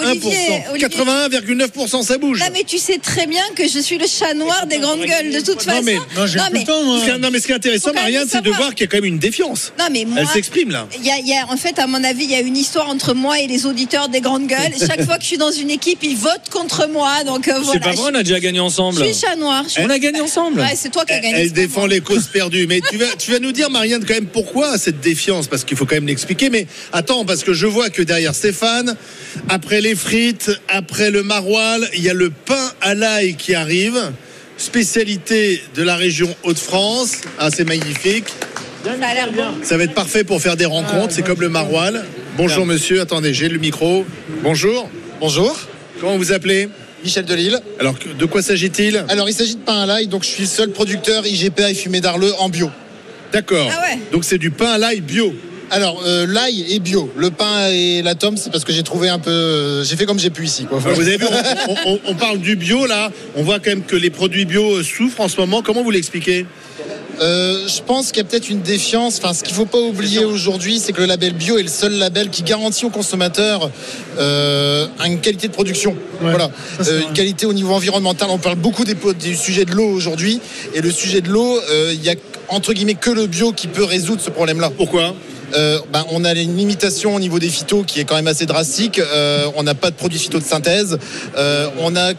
Olivier. 0.72 0.88
81,9% 0.88 2.04
ça 2.04 2.18
bouge. 2.18 2.40
Non, 2.40 2.46
mais 2.54 2.64
tu 2.64 2.78
sais 2.78 2.98
très 2.98 3.28
bien 3.28 3.42
que 3.56 3.68
je 3.68 3.80
suis 3.80 3.98
le 3.98 4.06
chat 4.08 4.34
noir 4.34 4.66
des 4.68 4.78
grandes 4.80 5.00
gueules, 5.06 5.32
de 5.32 5.40
toute 5.40 5.66
Non, 5.66 5.74
façon. 5.74 5.84
mais- 5.84 5.96
Non, 6.16 6.28
j'ai 6.28 6.40
Non, 6.40 6.46
plus 6.50 6.60
mais- 6.60 6.66
temps. 6.66 7.00
Ce 7.00 7.04
qui 7.06 7.10
est- 7.12 7.18
Non, 7.18 7.30
mais 7.32 7.40
ce 7.40 7.46
qui 7.46 7.52
est 7.52 7.56
intéressant, 7.56 7.90
Faut 7.90 7.96
Marianne, 7.96 8.28
c'est 8.30 8.42
de 8.42 8.50
voir 8.52 8.74
qu'il 8.76 8.82
y 8.82 8.84
a 8.84 8.88
quand 8.88 8.98
même 8.98 9.06
une 9.06 9.20
défiance. 9.20 9.74
Non, 9.80 9.86
mais 9.92 10.06
moi. 10.06 10.18
Elle 10.22 10.28
s'exprime 10.28 10.72
là. 10.72 10.88
Il 10.98 11.06
y 11.06 11.12
a, 11.12 11.20
y 11.20 11.34
a- 11.34 11.48
en 11.52 11.58
fait, 11.58 11.80
à 11.80 11.88
mon 11.88 12.04
avis, 12.04 12.24
il 12.26 12.32
y 12.32 12.36
a 12.36 12.40
une 12.42 12.58
histoire 12.58 12.90
entre 12.90 13.14
moi 13.14 13.40
et 13.40 13.43
les 13.48 13.66
auditeurs 13.66 14.10
des 14.10 14.22
grandes 14.22 14.48
gueules. 14.48 14.74
Chaque 14.80 15.04
fois 15.04 15.16
que 15.18 15.22
je 15.24 15.28
suis 15.28 15.38
dans 15.38 15.52
une 15.52 15.70
équipe, 15.70 16.00
ils 16.04 16.18
votent 16.18 16.50
contre 16.52 16.88
moi. 16.88 17.24
Donc 17.24 17.48
euh, 17.48 17.54
C'est 17.58 17.64
voilà. 17.64 17.80
pas 17.82 17.92
vrai, 17.94 18.12
on 18.14 18.16
a 18.16 18.24
déjà 18.24 18.40
gagné 18.40 18.60
ensemble. 18.60 19.00
je 19.00 19.12
suis 19.12 19.26
chat 19.28 19.36
noir. 19.36 19.64
je 19.66 19.70
suis- 19.74 19.82
On 19.84 19.90
a 19.90 20.00
gagné 20.00 20.22
ensemble. 20.22 20.60
Ouais, 20.60 20.74
c'est 20.76 20.90
toi 20.90 21.06
qui 21.06 21.14
as 21.14 21.20
gagné. 21.20 21.38
elle 21.42 21.48
c'est 21.48 21.54
défend 21.54 21.82
moi. 21.82 21.90
les 21.90 22.02
causes 22.02 22.28
perdues. 22.28 22.68
Mais 22.68 22.82
tu 22.90 22.98
vas, 22.98 23.16
tu 23.18 23.32
vas 23.32 23.40
nous 23.40 23.52
dire, 23.52 23.70
Marianne, 23.70 24.04
quand 24.06 24.14
même, 24.14 24.28
pourquoi 24.28 24.78
cette 24.78 25.00
défiance? 25.02 25.48
Parce 25.48 25.64
qu'il 25.64 25.78
faut 25.78 25.86
quand 25.86 25.96
même 25.96 26.08
l'expliquer. 26.08 26.50
Mais 26.50 26.68
attends, 26.92 27.26
parce 27.26 27.44
que 27.44 27.54
je 27.54 27.66
vois 27.68 27.90
que 27.90 28.02
derrière 28.02 28.36
Stéphane, 28.36 28.96
après 29.50 29.82
les 29.82 29.96
frites, 29.96 30.52
après 30.68 31.12
le 31.12 31.24
maroilles, 31.24 31.88
il 31.96 32.04
y 32.04 32.10
a 32.10 32.14
le 32.14 32.30
pain 32.30 32.72
à 32.82 32.94
l'ail 32.94 33.36
qui 33.36 33.56
arrive. 33.56 34.12
Spécialité 34.58 35.62
de 35.76 35.84
la 35.84 35.96
région 35.96 36.34
Hauts-de-France. 36.44 37.18
Ah, 37.40 37.50
c'est 37.56 37.64
magnifique. 37.66 38.26
Ça 38.84 38.92
a 38.92 39.28
bon. 39.28 39.64
Ça 39.64 39.78
va 39.78 39.84
être 39.84 39.94
parfait 39.94 40.24
pour 40.24 40.42
faire 40.42 40.58
des 40.58 40.66
rencontres. 40.66 41.14
c'est 41.14 41.22
comme 41.22 41.40
le 41.42 41.50
maroilles. 41.50 42.02
Bonjour, 42.38 42.66
monsieur. 42.66 43.02
Attendez, 43.02 43.34
j'ai 43.34 43.50
le 43.50 43.60
micro. 43.60 44.06
Bonjour. 44.42 44.90
Bonjour, 45.20 45.58
Comment 46.00 46.18
vous 46.18 46.32
appelez? 46.34 46.68
Michel 47.04 47.24
Delille. 47.26 47.58
Alors, 47.80 47.96
de 48.18 48.26
quoi 48.26 48.42
s'agit-il? 48.42 49.06
Alors, 49.10 49.30
il 49.30 49.34
s'agit 49.34 49.56
de 49.56 49.62
pain 49.62 49.82
à 49.82 49.86
l'ail, 49.86 50.08
donc 50.08 50.24
je 50.24 50.30
suis 50.30 50.44
le 50.44 50.50
seul 50.50 50.70
producteur 50.72 51.26
IGPA 51.26 51.70
et 51.72 51.74
fumé 51.74 52.02
d'Arleux 52.02 52.34
en 52.40 52.50
bio. 52.50 52.70
D'accord. 53.32 53.70
Ah 53.72 53.82
ouais. 53.82 54.00
Donc, 54.12 54.24
c'est 54.26 54.38
du 54.38 54.52
pain 54.52 54.72
à 54.72 54.78
l'ail 54.78 55.02
bio. 55.02 55.34
Alors, 55.72 56.04
euh, 56.06 56.26
l'ail 56.28 56.74
est 56.74 56.80
bio. 56.80 57.12
Le 57.18 57.32
pain 57.32 57.70
et 57.70 58.02
la 58.02 58.16
tome, 58.16 58.36
c'est 58.38 58.52
parce 58.52 58.64
que 58.66 58.74
j'ai 58.74 58.84
trouvé 58.84 59.10
un 59.10 59.20
peu. 59.20 59.32
euh, 59.32 59.84
J'ai 59.84 59.96
fait 59.96 60.06
comme 60.06 60.20
j'ai 60.20 60.30
pu 60.30 60.44
ici. 60.46 60.66
Quoi. 60.66 60.80
Alors, 60.84 60.94
vous 60.96 61.08
avez 61.08 61.18
vu, 61.18 61.26
on, 61.26 61.72
on- 61.72 61.94
on- 61.94 62.00
on 62.10 62.16
parle 62.16 62.40
du 62.40 62.56
bio 62.56 62.86
là. 62.86 63.12
On 63.36 63.44
voit 63.44 63.60
quand 63.60 63.70
même 63.72 63.84
que 63.84 63.96
les 63.96 64.10
produits 64.10 64.46
bio 64.46 64.84
souffrent 64.84 65.22
en 65.22 65.28
ce 65.30 65.38
moment. 65.40 65.62
Comment 65.62 65.84
vous 65.84 65.92
l'expliquez? 65.92 66.46
Euh, 67.22 67.68
je 67.68 67.82
pense 67.82 68.12
qu'il 68.12 68.18
y 68.18 68.22
a 68.22 68.30
peut-être 68.30 68.50
une 68.50 68.62
défiance. 68.62 69.20
Enfin, 69.20 69.34
ce 69.34 69.44
qu'il 69.44 69.54
faut 69.54 69.66
pas 69.66 69.80
oublier 69.80 70.26
aujourd'hui, 70.26 70.80
c'est 70.80 70.94
que 70.94 71.02
le 71.02 71.08
label 71.08 71.34
bio 71.34 71.58
est 71.58 71.64
le 71.64 71.70
seul 71.70 71.94
label 71.94 72.30
qui 72.30 72.44
garantit 72.44 72.86
aux 72.86 72.90
consommateurs 72.90 73.70
euh, 74.18 74.88
une 75.06 75.20
qualité 75.20 75.48
de 75.48 75.54
production. 75.54 75.96
voilà, 76.22 76.50
Euh, 76.80 77.02
une 77.08 77.14
qualité 77.14 77.46
au 77.46 77.54
niveau 77.54 77.74
environnemental. 77.74 78.30
On 78.32 78.38
parle 78.38 78.56
beaucoup 78.56 78.84
des, 78.84 78.96
du 79.20 79.36
sujet 79.36 79.66
de 79.66 79.72
l'eau 79.72 79.88
aujourd'hui, 79.88 80.40
et 80.74 80.82
le 80.82 80.92
sujet 80.92 81.22
de 81.22 81.30
l'eau, 81.30 81.60
il 81.92 82.04
y 82.04 82.10
a 82.10 82.16
entre 82.50 82.74
guillemets 82.74 82.96
que 82.96 83.10
le 83.10 83.28
bio 83.28 83.52
qui 83.52 83.68
peut 83.68 83.84
résoudre 83.84 84.22
ce 84.22 84.30
problème-là. 84.30 84.72
Pourquoi? 84.76 85.14
Euh, 85.56 85.80
ben, 85.92 86.04
on 86.12 86.26
a 86.26 86.34
une 86.34 86.58
limitation 86.58 87.16
au 87.16 87.20
niveau 87.20 87.40
des 87.40 87.50
phytos 87.50 87.84
qui 87.84 88.00
est 88.00 88.06
quand 88.06 88.16
même 88.16 88.28
assez 88.28 88.46
drastique. 88.46 89.00
Euh, 89.00 89.46
on 89.56 89.64
n'a 89.64 89.76
pas 89.76 89.92
de 89.92 89.96
produits 89.96 90.20
phyto 90.20 90.40
de 90.40 90.44
synthèse. 90.44 90.98
Euh, 91.38 91.68
on 91.80 91.96
a 91.96 92.14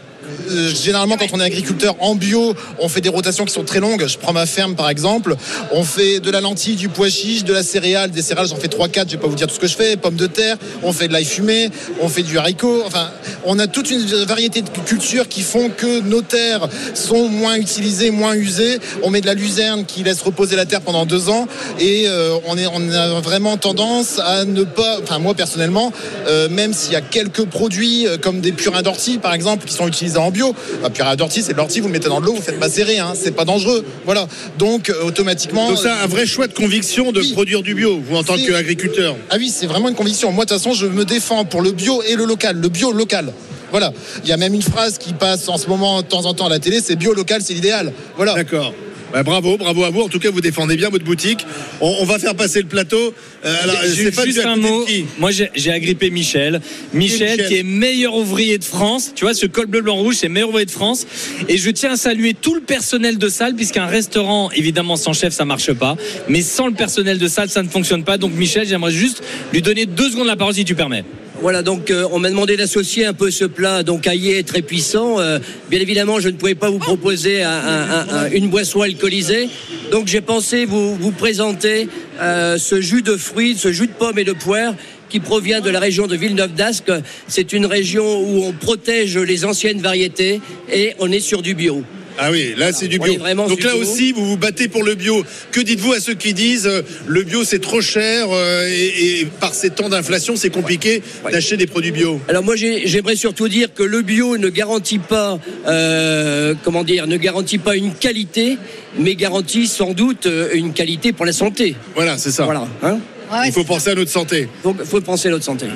généralement 0.73 1.17
quand 1.17 1.27
on 1.33 1.39
est 1.39 1.43
agriculteur 1.43 1.95
en 1.99 2.15
bio, 2.15 2.53
on 2.79 2.89
fait 2.89 3.01
des 3.01 3.09
rotations 3.09 3.45
qui 3.45 3.53
sont 3.53 3.63
très 3.63 3.79
longues. 3.79 4.07
Je 4.07 4.17
prends 4.17 4.33
ma 4.33 4.45
ferme 4.45 4.75
par 4.75 4.89
exemple. 4.89 5.35
On 5.71 5.83
fait 5.83 6.19
de 6.19 6.31
la 6.31 6.41
lentille, 6.41 6.75
du 6.75 6.89
pois 6.89 7.09
chiche, 7.09 7.43
de 7.43 7.53
la 7.53 7.63
céréale, 7.63 8.11
des 8.11 8.21
céréales. 8.21 8.47
J'en 8.47 8.55
fais 8.55 8.67
3-4. 8.67 9.05
Je 9.07 9.11
vais 9.11 9.17
pas 9.17 9.27
vous 9.27 9.35
dire 9.35 9.47
tout 9.47 9.55
ce 9.55 9.59
que 9.59 9.67
je 9.67 9.75
fais. 9.75 9.97
Pommes 9.97 10.15
de 10.15 10.27
terre. 10.27 10.57
On 10.83 10.93
fait 10.93 11.07
de 11.07 11.13
l'ail 11.13 11.25
fumé. 11.25 11.69
On 12.01 12.09
fait 12.09 12.23
du 12.23 12.37
haricot. 12.37 12.83
Enfin, 12.85 13.09
on 13.45 13.59
a 13.59 13.67
toute 13.67 13.91
une 13.91 14.05
variété 14.25 14.61
de 14.61 14.69
cultures 14.69 15.27
qui 15.27 15.41
font 15.41 15.69
que 15.69 16.01
nos 16.01 16.21
terres 16.21 16.67
sont 16.93 17.27
moins 17.29 17.55
utilisées, 17.55 18.11
moins 18.11 18.35
usées. 18.35 18.79
On 19.03 19.09
met 19.09 19.21
de 19.21 19.25
la 19.25 19.33
luzerne 19.33 19.85
qui 19.85 20.03
laisse 20.03 20.21
reposer 20.21 20.55
la 20.55 20.65
terre 20.65 20.81
pendant 20.81 21.05
deux 21.05 21.29
ans 21.29 21.47
et 21.79 22.05
euh, 22.07 22.37
on, 22.45 22.57
est, 22.57 22.67
on 22.67 22.91
a 22.91 23.19
vraiment 23.19 23.57
tendance 23.57 24.19
à 24.19 24.45
ne 24.45 24.63
pas, 24.63 24.99
enfin 25.01 25.19
moi 25.19 25.33
personnellement, 25.33 25.91
euh, 26.27 26.49
même 26.49 26.73
s'il 26.73 26.93
y 26.93 26.95
a 26.95 27.01
quelques 27.01 27.45
produits 27.45 28.07
euh, 28.07 28.17
comme 28.17 28.41
des 28.41 28.51
purins 28.51 28.81
d'ortie 28.81 29.17
par 29.17 29.33
exemple 29.33 29.65
qui 29.65 29.73
sont 29.73 29.87
utilisés 29.87 30.14
en 30.17 30.31
bio, 30.31 30.53
un 30.83 30.89
purin 30.89 31.15
d'ortie 31.15 31.41
c'est 31.41 31.53
de 31.53 31.57
l'ortie, 31.57 31.79
vous 31.79 31.87
le 31.87 31.93
mettez 31.93 32.09
dans 32.09 32.19
de 32.21 32.25
l'eau, 32.25 32.33
vous 32.33 32.41
faites 32.41 32.59
macérer, 32.59 32.99
hein, 32.99 33.13
c'est 33.15 33.31
pas 33.35 33.45
dangereux, 33.45 33.85
voilà. 34.05 34.27
Donc 34.57 34.89
euh, 34.89 35.03
automatiquement. 35.03 35.69
Donc 35.69 35.79
ça, 35.79 36.01
un 36.03 36.07
vrai 36.07 36.25
choix 36.25 36.47
de 36.47 36.53
conviction 36.53 37.11
de 37.11 37.21
Oui. 37.21 37.31
produire 37.33 37.61
du 37.61 37.75
bio, 37.75 37.99
vous 37.99 38.15
en 38.17 38.23
tant 38.23 38.35
qu'agriculteur. 38.37 39.15
Ah 39.29 39.35
oui, 39.37 39.49
c'est 39.49 39.65
vraiment 39.67 39.89
une 39.89 39.95
conviction. 39.95 40.31
Moi, 40.31 40.45
de 40.45 40.49
toute 40.49 40.57
façon, 40.57 40.73
je 40.73 40.87
me 40.87 41.05
défends 41.05 41.45
pour 41.45 41.61
le 41.61 41.71
bio 41.71 42.01
et 42.03 42.15
le 42.15 42.25
local. 42.25 42.57
Le 42.57 42.69
bio 42.69 42.91
local. 42.91 43.33
Voilà. 43.71 43.91
Il 44.23 44.29
y 44.29 44.33
a 44.33 44.37
même 44.37 44.53
une 44.53 44.61
phrase 44.61 44.97
qui 44.97 45.13
passe 45.13 45.49
en 45.49 45.57
ce 45.57 45.67
moment 45.67 46.01
de 46.01 46.07
temps 46.07 46.25
en 46.25 46.33
temps 46.33 46.45
à 46.45 46.49
la 46.49 46.59
télé, 46.59 46.79
c'est 46.81 46.95
bio 46.95 47.13
local, 47.13 47.41
c'est 47.43 47.53
l'idéal. 47.53 47.91
Voilà. 48.15 48.33
D'accord. 48.33 48.73
Bah, 49.13 49.23
bravo, 49.23 49.57
bravo 49.57 49.83
à 49.83 49.89
vous. 49.89 50.01
En 50.01 50.09
tout 50.09 50.19
cas, 50.19 50.29
vous 50.29 50.41
défendez 50.41 50.75
bien 50.75 50.89
votre 50.89 51.05
boutique. 51.05 51.45
On, 51.81 51.97
on 52.01 52.05
va 52.05 52.19
faire 52.19 52.35
passer 52.35 52.61
le 52.61 52.67
plateau. 52.67 53.13
Euh, 53.45 53.55
alors, 53.63 53.77
juste 53.83 54.21
tu 54.23 54.41
as 54.41 54.49
un 54.49 54.55
mot. 54.55 54.85
Moi, 55.19 55.31
j'ai 55.31 55.49
j'ai 55.55 55.71
agrippé 55.71 56.09
Michel. 56.09 56.61
Michel, 56.93 57.31
Michel 57.31 57.47
qui 57.47 57.55
est 57.55 57.63
meilleur 57.63 58.15
ouvrier 58.15 58.57
de 58.57 58.63
France. 58.63 59.13
Tu 59.15 59.25
vois, 59.25 59.33
ce 59.33 59.45
col 59.45 59.67
bleu, 59.67 59.81
blanc, 59.81 59.95
rouge, 59.95 60.15
c'est 60.15 60.29
meilleur 60.29 60.49
ouvrier 60.49 60.65
de 60.65 60.71
France. 60.71 61.05
Et 61.47 61.57
je 61.57 61.69
tiens 61.69 61.93
à 61.93 61.97
saluer 61.97 62.33
tout 62.33 62.55
le 62.55 62.61
personnel 62.61 63.17
de 63.17 63.29
salle, 63.29 63.55
puisqu'un 63.55 63.85
restaurant, 63.85 64.49
évidemment, 64.51 64.95
sans 64.97 65.13
chef, 65.13 65.33
ça 65.33 65.45
marche 65.45 65.71
pas. 65.73 65.95
Mais 66.27 66.41
sans 66.41 66.67
le 66.67 66.73
personnel 66.73 67.17
de 67.17 67.27
salle, 67.27 67.49
ça 67.49 67.63
ne 67.63 67.69
fonctionne 67.69 68.03
pas. 68.03 68.17
Donc, 68.17 68.33
Michel, 68.33 68.67
j'aimerais 68.67 68.91
juste 68.91 69.23
lui 69.53 69.61
donner 69.61 69.85
deux 69.85 70.09
secondes 70.09 70.27
la 70.27 70.35
parole, 70.35 70.53
si 70.53 70.65
tu 70.65 70.75
permets. 70.75 71.03
Voilà, 71.45 71.61
donc 71.61 71.91
euh, 71.91 72.07
on 72.11 72.17
m'a 72.17 72.31
demandé 72.31 72.57
d'associer 72.57 73.05
un 73.05 73.13
peu 73.13 73.29
ce 73.29 73.45
plat, 73.45 73.83
donc 73.83 74.07
aillé 74.07 74.41
très 74.41 74.63
puissant. 74.63 75.19
Euh, 75.19 75.37
bien 75.69 75.79
évidemment, 75.79 76.19
je 76.19 76.29
ne 76.29 76.33
pouvais 76.37 76.55
pas 76.55 76.71
vous 76.71 76.79
proposer 76.79 77.43
un- 77.43 77.51
un- 77.51 77.89
un- 77.91 78.07
un- 78.17 78.31
une 78.31 78.47
boisson 78.49 78.81
alcoolisée. 78.81 79.47
Donc 79.91 80.07
j'ai 80.07 80.21
pensé 80.21 80.65
vous, 80.65 80.95
vous 80.95 81.11
présenter 81.11 81.87
euh, 82.19 82.57
ce 82.57 82.81
jus 82.81 83.03
de 83.03 83.15
fruits, 83.15 83.55
ce 83.59 83.71
jus 83.71 83.85
de 83.85 83.91
pommes 83.91 84.17
et 84.17 84.23
de 84.23 84.31
poire 84.31 84.73
qui 85.07 85.19
provient 85.19 85.61
de 85.61 85.69
la 85.69 85.79
région 85.79 86.07
de 86.07 86.15
Villeneuve 86.15 86.55
d'Ascq. 86.55 86.91
C'est 87.27 87.53
une 87.53 87.67
région 87.67 88.21
où 88.23 88.43
on 88.43 88.51
protège 88.51 89.15
les 89.15 89.45
anciennes 89.45 89.81
variétés 89.81 90.41
et 90.73 90.95
on 90.97 91.11
est 91.11 91.19
sur 91.19 91.43
du 91.43 91.53
bio. 91.53 91.83
Ah 92.17 92.31
oui, 92.31 92.53
là 92.57 92.71
c'est 92.71 92.87
du 92.87 92.97
bio. 92.99 93.13
Donc 93.17 93.61
là 93.63 93.73
bio. 93.73 93.81
aussi, 93.81 94.11
vous 94.13 94.25
vous 94.25 94.37
battez 94.37 94.67
pour 94.67 94.83
le 94.83 94.95
bio. 94.95 95.23
Que 95.51 95.59
dites-vous 95.61 95.93
à 95.93 95.99
ceux 95.99 96.13
qui 96.13 96.33
disent 96.33 96.65
euh, 96.67 96.81
le 97.07 97.23
bio 97.23 97.43
c'est 97.43 97.59
trop 97.59 97.81
cher 97.81 98.27
euh, 98.31 98.67
et, 98.69 99.19
et 99.21 99.25
par 99.25 99.53
ces 99.53 99.69
temps 99.69 99.89
d'inflation 99.89 100.35
c'est 100.35 100.49
compliqué 100.49 101.01
Ouais. 101.23 101.31
d'acheter 101.31 101.57
des 101.57 101.67
produits 101.67 101.91
bio? 101.91 102.21
Alors 102.27 102.43
moi 102.43 102.55
j'ai- 102.55 102.87
j'aimerais 102.87 103.15
surtout 103.15 103.47
dire 103.49 103.73
que 103.73 103.83
le 103.83 104.01
bio 104.01 104.37
ne 104.37 104.49
garantit 104.49 104.99
pas, 104.99 105.39
euh, 105.67 106.53
comment 106.63 106.83
dire, 106.83 107.07
ne 107.07 107.17
garantit 107.17 107.57
pas 107.57 107.75
une 107.75 107.93
qualité, 107.93 108.57
mais 108.97 109.15
garantit 109.15 109.67
sans 109.67 109.91
doute 109.93 110.27
une 110.53 110.71
qualité 110.73 111.11
pour 111.13 111.25
la 111.25 111.33
santé. 111.33 111.75
Voilà, 111.95 112.17
c'est 112.17 112.31
ça. 112.31 112.45
Voilà. 112.45 112.67
Hein 112.83 112.99
Ouais, 113.31 113.47
Il 113.47 113.51
faut 113.53 113.63
penser 113.63 113.89
à 113.89 113.95
notre 113.95 114.11
santé. 114.11 114.47
Donc 114.63 114.83
faut 114.83 115.01
penser 115.01 115.27
à 115.29 115.31
notre 115.31 115.45
santé. 115.45 115.65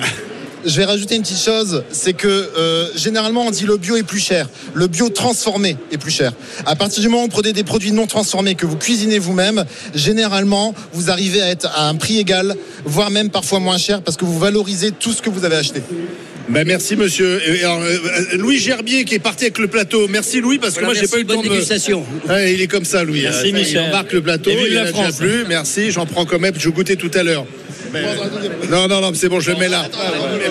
Je 0.66 0.76
vais 0.76 0.86
rajouter 0.86 1.16
une 1.16 1.22
petite 1.22 1.42
chose, 1.42 1.84
c'est 1.92 2.12
que 2.14 2.28
euh, 2.28 2.88
généralement 2.96 3.46
on 3.48 3.52
dit 3.52 3.64
le 3.66 3.78
bio 3.78 3.96
est 3.96 4.04
plus 4.04 4.20
cher, 4.20 4.50
le 4.74 4.88
bio 4.88 5.08
transformé 5.10 5.78
est 5.92 5.98
plus 5.98 6.12
cher. 6.12 6.34
À 6.66 6.76
partir 6.76 7.02
du 7.02 7.08
moment 7.08 7.22
où 7.24 7.26
vous 7.28 7.32
prenez 7.32 7.54
des 7.54 7.64
produits 7.64 7.94
non 7.94 8.08
transformés 8.08 8.56
que 8.56 8.66
vous 8.66 8.76
cuisinez 8.76 9.20
vous-même, 9.20 9.64
généralement 9.96 10.74
vous 10.92 11.10
arrivez 11.10 11.42
à 11.42 11.48
être 11.50 11.68
à 11.76 11.88
un 11.88 11.96
prix 11.96 12.20
égal, 12.20 12.56
voire 12.84 13.10
même 13.10 13.30
parfois 13.30 13.60
moins 13.60 13.78
cher 13.78 14.02
parce 14.02 14.18
que 14.18 14.26
vous 14.26 14.38
valorisez 14.38 14.92
tout 14.92 15.14
ce 15.14 15.22
que 15.22 15.30
vous 15.30 15.46
avez 15.46 15.56
acheté. 15.56 15.82
Ben 16.50 16.66
merci 16.68 16.96
monsieur. 16.96 17.40
Et 17.48 17.64
alors, 17.64 17.82
euh, 17.82 17.98
Louis 18.34 18.58
Gerbier 18.58 19.06
qui 19.06 19.14
est 19.16 19.20
parti 19.20 19.46
avec 19.46 19.60
le 19.60 19.68
plateau. 19.68 20.08
Merci 20.10 20.42
Louis 20.42 20.58
parce 20.58 20.74
que 20.74 20.80
Voilà, 20.80 20.94
moi 20.96 21.02
j'ai 21.02 21.08
pas 21.08 21.18
eu 21.18 21.22
le 21.22 21.26
bonne 21.28 21.38
temps 21.38 21.44
de. 21.44 22.28
Ouais, 22.28 22.54
il 22.56 22.62
est 22.62 22.68
comme 22.68 22.86
ça 22.86 23.04
Louis. 23.04 23.22
Merci, 23.22 23.50
Euh, 23.50 23.54
Michel. 23.54 23.84
Il 23.86 23.90
embarque 23.90 24.12
le 24.14 24.22
plateau. 24.22 24.50
Et 24.50 24.58
il 24.68 24.74
la 24.74 24.88
France. 24.88 25.18
plus. 25.18 25.46
Merci. 25.48 25.92
J'en 25.92 26.08
prends 26.08 26.26
quand 26.26 26.40
même. 26.40 26.56
Je 26.58 26.70
goûtais 26.70 26.96
tout 26.96 27.12
à 27.14 27.22
l'heure. 27.24 27.46
Non, 28.70 28.88
non, 28.88 29.02
non, 29.02 29.12
c'est 29.14 29.30
bon, 29.30 29.40
je 29.40 29.52
le 29.52 29.58
mets 29.58 29.68
là. 29.68 29.86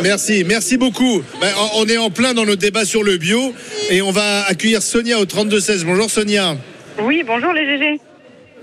Merci, 0.03 0.45
merci 0.47 0.77
beaucoup. 0.77 1.23
Ben, 1.41 1.49
on 1.77 1.87
est 1.87 1.97
en 1.99 2.11
plein 2.11 2.35
dans 2.35 2.45
notre 2.45 2.61
débat 2.61 2.85
sur 2.85 3.03
le 3.03 3.17
bio 3.17 3.55
et 3.91 4.03
on 4.03 4.11
va 4.11 4.45
accueillir 4.49 4.83
Sonia 4.83 5.19
au 5.19 5.25
32-16. 5.25 5.85
Bonjour 5.85 6.11
Sonia. 6.11 6.57
Oui, 7.01 7.23
bonjour 7.27 7.53
les 7.53 7.65
GG. 7.67 8.01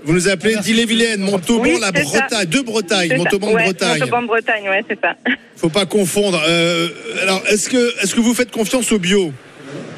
Vous 0.04 0.12
nous 0.12 0.28
appelez 0.28 0.56
d'Ille-et-Vilaine, 0.56 1.20
Montauban, 1.20 1.62
Oui, 1.62 1.78
la 1.80 1.90
c'est 1.94 2.04
ça. 2.04 2.20
Bretagne, 2.20 2.48
de 2.48 2.60
Bretagne. 2.60 3.16
Montauban, 3.16 3.52
Ouais, 3.52 3.64
Bretagne. 3.64 3.98
Montauban, 3.98 4.22
Bretagne, 4.22 4.68
ouais, 4.68 4.84
c'est 4.88 5.00
ça. 5.00 5.14
Faut 5.56 5.68
pas 5.70 5.86
confondre. 5.86 6.40
Euh, 6.46 6.88
alors, 7.22 7.42
est-ce 7.48 7.68
que, 7.68 8.02
est-ce 8.02 8.14
que 8.14 8.20
vous 8.20 8.34
faites 8.34 8.50
confiance 8.52 8.92
au 8.92 8.98
bio? 8.98 9.32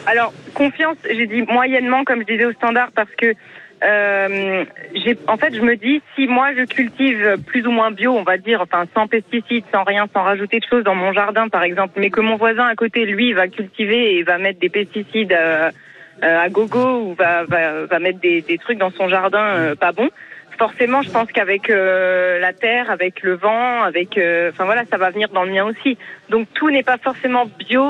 Alors, 0.07 0.33
confiance, 0.55 0.97
j'ai 1.11 1.27
dit 1.27 1.43
moyennement, 1.43 2.05
comme 2.05 2.21
je 2.27 2.33
disais 2.33 2.47
au 2.47 2.53
standard, 2.53 2.89
parce 2.95 3.11
que 3.19 3.35
euh, 3.85 4.65
en 5.29 5.37
fait, 5.37 5.55
je 5.55 5.61
me 5.61 5.77
dis, 5.77 6.03
si 6.15 6.27
moi 6.27 6.53
je 6.57 6.65
cultive 6.65 7.37
plus 7.47 7.67
ou 7.67 7.71
moins 7.71 7.91
bio, 7.91 8.13
on 8.13 8.23
va 8.23 8.37
dire, 8.37 8.61
enfin 8.61 8.85
sans 8.95 9.07
pesticides, 9.07 9.65
sans 9.73 9.85
rien, 9.85 10.07
sans 10.13 10.23
rajouter 10.23 10.59
de 10.59 10.65
choses 10.69 10.85
dans 10.85 10.95
mon 10.95 11.13
jardin, 11.13 11.49
par 11.49 11.63
exemple, 11.63 11.95
mais 11.97 12.11
que 12.11 12.21
mon 12.21 12.37
voisin 12.37 12.67
à 12.67 12.75
côté, 12.75 13.05
lui, 13.05 13.33
va 13.33 13.49
cultiver 13.49 14.17
et 14.17 14.23
va 14.23 14.39
mettre 14.39 14.59
des 14.59 14.69
pesticides 14.69 15.33
euh, 15.33 15.71
euh, 16.25 16.41
à 16.41 16.49
gogo 16.49 17.03
ou 17.03 17.15
va, 17.15 17.45
va, 17.45 17.87
va 17.87 17.99
mettre 18.01 18.19
des, 18.21 18.43
des 18.43 18.59
trucs 18.59 18.79
dans 18.79 18.91
son 18.91 19.09
jardin 19.09 19.45
euh, 19.45 19.75
pas 19.77 19.93
bons. 19.93 20.11
Forcément, 20.59 21.03
je 21.03 21.11
pense 21.11 21.31
qu'avec 21.31 21.71
euh, 21.71 22.41
la 22.41 22.53
terre, 22.53 22.91
avec 22.91 23.23
le 23.23 23.37
vent, 23.37 23.83
avec, 23.83 24.19
euh, 24.19 24.51
enfin 24.51 24.65
voilà, 24.65 24.85
ça 24.87 24.97
va 24.97 25.11
venir 25.11 25.29
dans 25.29 25.45
le 25.45 25.53
mien 25.53 25.65
aussi. 25.65 25.97
Donc 26.31 26.49
tout 26.55 26.69
n'est 26.71 26.83
pas 26.83 26.99
forcément 26.99 27.47
bio 27.47 27.85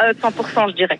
euh, 0.00 0.12
100%, 0.14 0.70
je 0.70 0.74
dirais. 0.74 0.98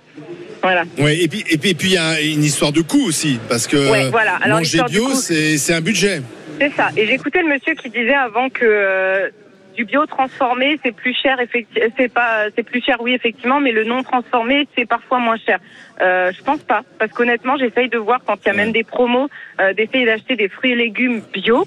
Voilà. 0.69 0.85
Ouais, 0.99 1.19
et 1.19 1.29
puis 1.29 1.45
et 1.49 1.57
puis 1.57 1.71
et 1.71 1.75
puis 1.75 1.89
il 1.89 1.95
y 1.95 1.99
a 1.99 2.21
une 2.21 2.45
histoire 2.45 2.73
de 2.73 2.83
coût 2.83 3.07
aussi 3.07 3.39
parce 3.49 3.67
que 3.67 3.91
Ouais, 3.91 4.11
voilà. 4.11 4.37
Alors, 4.43 4.59
manger 4.59 4.81
bio 4.87 5.15
c'est 5.15 5.73
un 5.73 5.81
budget. 5.81 6.21
C'est 6.61 6.73
ça. 6.75 6.91
Et 6.97 7.07
j'écoutais 7.07 7.41
le 7.41 7.49
monsieur 7.49 7.75
qui 7.75 7.89
disait 7.89 8.15
avant 8.15 8.51
que 8.51 8.65
euh, 8.65 9.31
du 9.79 9.85
bio 9.85 10.05
transformé, 10.07 10.79
c'est 10.85 10.93
plus 10.93 11.15
cher, 11.15 11.39
effectivement. 11.41 11.89
C'est 11.97 12.13
pas, 12.13 12.47
c'est 12.55 12.65
plus 12.65 12.83
cher, 12.85 12.97
oui, 13.01 13.15
effectivement, 13.15 13.61
mais 13.61 13.71
le 13.71 13.85
non 13.85 14.03
transformé, 14.03 14.67
c'est 14.77 14.87
parfois 14.87 15.21
moins 15.21 15.37
cher. 15.37 15.61
Euh, 16.01 16.33
je 16.37 16.43
pense 16.43 16.61
pas, 16.61 16.83
parce 16.99 17.13
qu'honnêtement, 17.13 17.57
j'essaye 17.57 17.89
de 17.89 17.97
voir 17.97 18.21
quand 18.27 18.37
il 18.45 18.49
y 18.49 18.51
a 18.51 18.55
même 18.55 18.73
des 18.73 18.83
promos, 18.83 19.29
euh, 19.61 19.73
d'essayer 19.75 20.05
d'acheter 20.05 20.35
des 20.35 20.49
fruits 20.49 20.73
et 20.73 20.75
légumes 20.75 21.23
bio. 21.33 21.65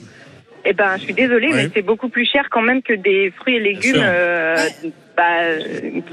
Eh 0.66 0.74
ben, 0.74 0.98
je 0.98 1.04
suis 1.04 1.14
désolée, 1.14 1.48
Ouais. 1.50 1.64
mais 1.64 1.70
c'est 1.74 1.82
beaucoup 1.82 2.10
plus 2.10 2.26
cher 2.26 2.48
quand 2.52 2.62
même 2.62 2.82
que 2.82 2.94
des 2.94 3.32
fruits 3.40 3.56
et 3.56 3.60
légumes 3.60 3.96
euh, 3.98 4.56
bah, 5.18 5.24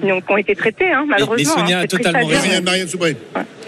qui, 0.00 0.10
ont, 0.10 0.20
qui 0.20 0.32
ont 0.32 0.36
été 0.36 0.54
traités, 0.56 0.90
hein, 0.90 1.04
malheureusement. 1.06 1.54
Sonia 1.54 1.78
hein. 1.78 1.82
a 1.82 1.86
totalement 1.86 2.26
raison. 2.26 2.40
Marianne, 2.40 2.64
Marianne 2.64 2.88
Soubré. 2.88 3.16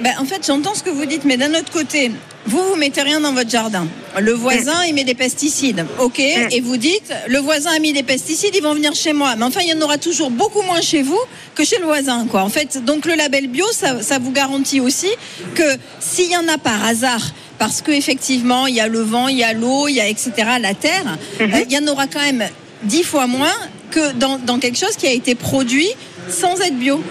Ben, 0.01 0.13
en 0.19 0.25
fait, 0.25 0.45
j'entends 0.47 0.75
ce 0.75 0.83
que 0.83 0.91
vous 0.91 1.05
dites, 1.05 1.25
mais 1.25 1.37
d'un 1.37 1.51
autre 1.51 1.71
côté, 1.71 2.11
vous, 2.47 2.63
vous 2.63 2.77
mettez 2.77 3.03
rien 3.03 3.21
dans 3.21 3.35
votre 3.35 3.51
jardin. 3.51 3.87
Le 4.19 4.33
voisin, 4.33 4.85
il 4.89 4.95
met 4.95 5.05
des 5.05 5.15
pesticides. 5.15 5.85
OK. 5.99 6.19
Et 6.19 6.61
vous 6.63 6.79
dites, 6.79 7.13
le 7.29 7.39
voisin 7.39 7.73
a 7.77 7.79
mis 7.79 7.93
des 7.93 8.03
pesticides, 8.03 8.55
ils 8.55 8.63
vont 8.63 8.75
venir 8.75 8.95
chez 8.95 9.13
moi. 9.13 9.35
Mais 9.37 9.45
enfin, 9.45 9.61
il 9.63 9.69
y 9.69 9.75
en 9.75 9.81
aura 9.83 9.99
toujours 9.99 10.31
beaucoup 10.31 10.63
moins 10.63 10.81
chez 10.81 11.03
vous 11.03 11.21
que 11.55 11.65
chez 11.65 11.79
le 11.79 11.85
voisin, 11.85 12.27
quoi. 12.27 12.43
En 12.43 12.49
fait, 12.49 12.83
donc 12.85 13.05
le 13.05 13.15
label 13.15 13.49
bio, 13.49 13.67
ça, 13.73 14.03
ça 14.03 14.19
vous 14.19 14.33
garantit 14.33 14.81
aussi 14.81 15.11
que 15.55 15.77
s'il 16.01 16.31
y 16.31 16.37
en 16.37 16.49
a 16.49 16.57
par 16.57 16.83
hasard, 16.87 17.21
parce 17.61 17.83
qu'effectivement, 17.83 18.67
il 18.67 18.75
y 18.75 18.81
a 18.81 18.89
le 18.89 19.01
vent, 19.01 19.29
il 19.29 19.37
y 19.37 19.45
a 19.45 19.53
l'eau, 19.53 19.87
il 19.87 19.95
y 19.95 20.01
a 20.01 20.09
etc., 20.09 20.33
la 20.61 20.73
terre, 20.73 21.05
euh, 21.43 21.47
il 21.69 21.71
y 21.71 21.79
en 21.79 21.87
aura 21.93 22.07
quand 22.07 22.23
même 22.23 22.43
dix 22.85 23.03
fois 23.05 23.27
moins 23.27 23.53
que 23.91 24.15
dans, 24.15 24.39
dans 24.39 24.59
quelque 24.59 24.79
chose 24.79 24.97
qui 24.97 25.07
a 25.07 25.13
été 25.13 25.35
produit 25.35 25.91
sans 26.29 26.59
être 26.63 26.79
bio. 26.79 27.05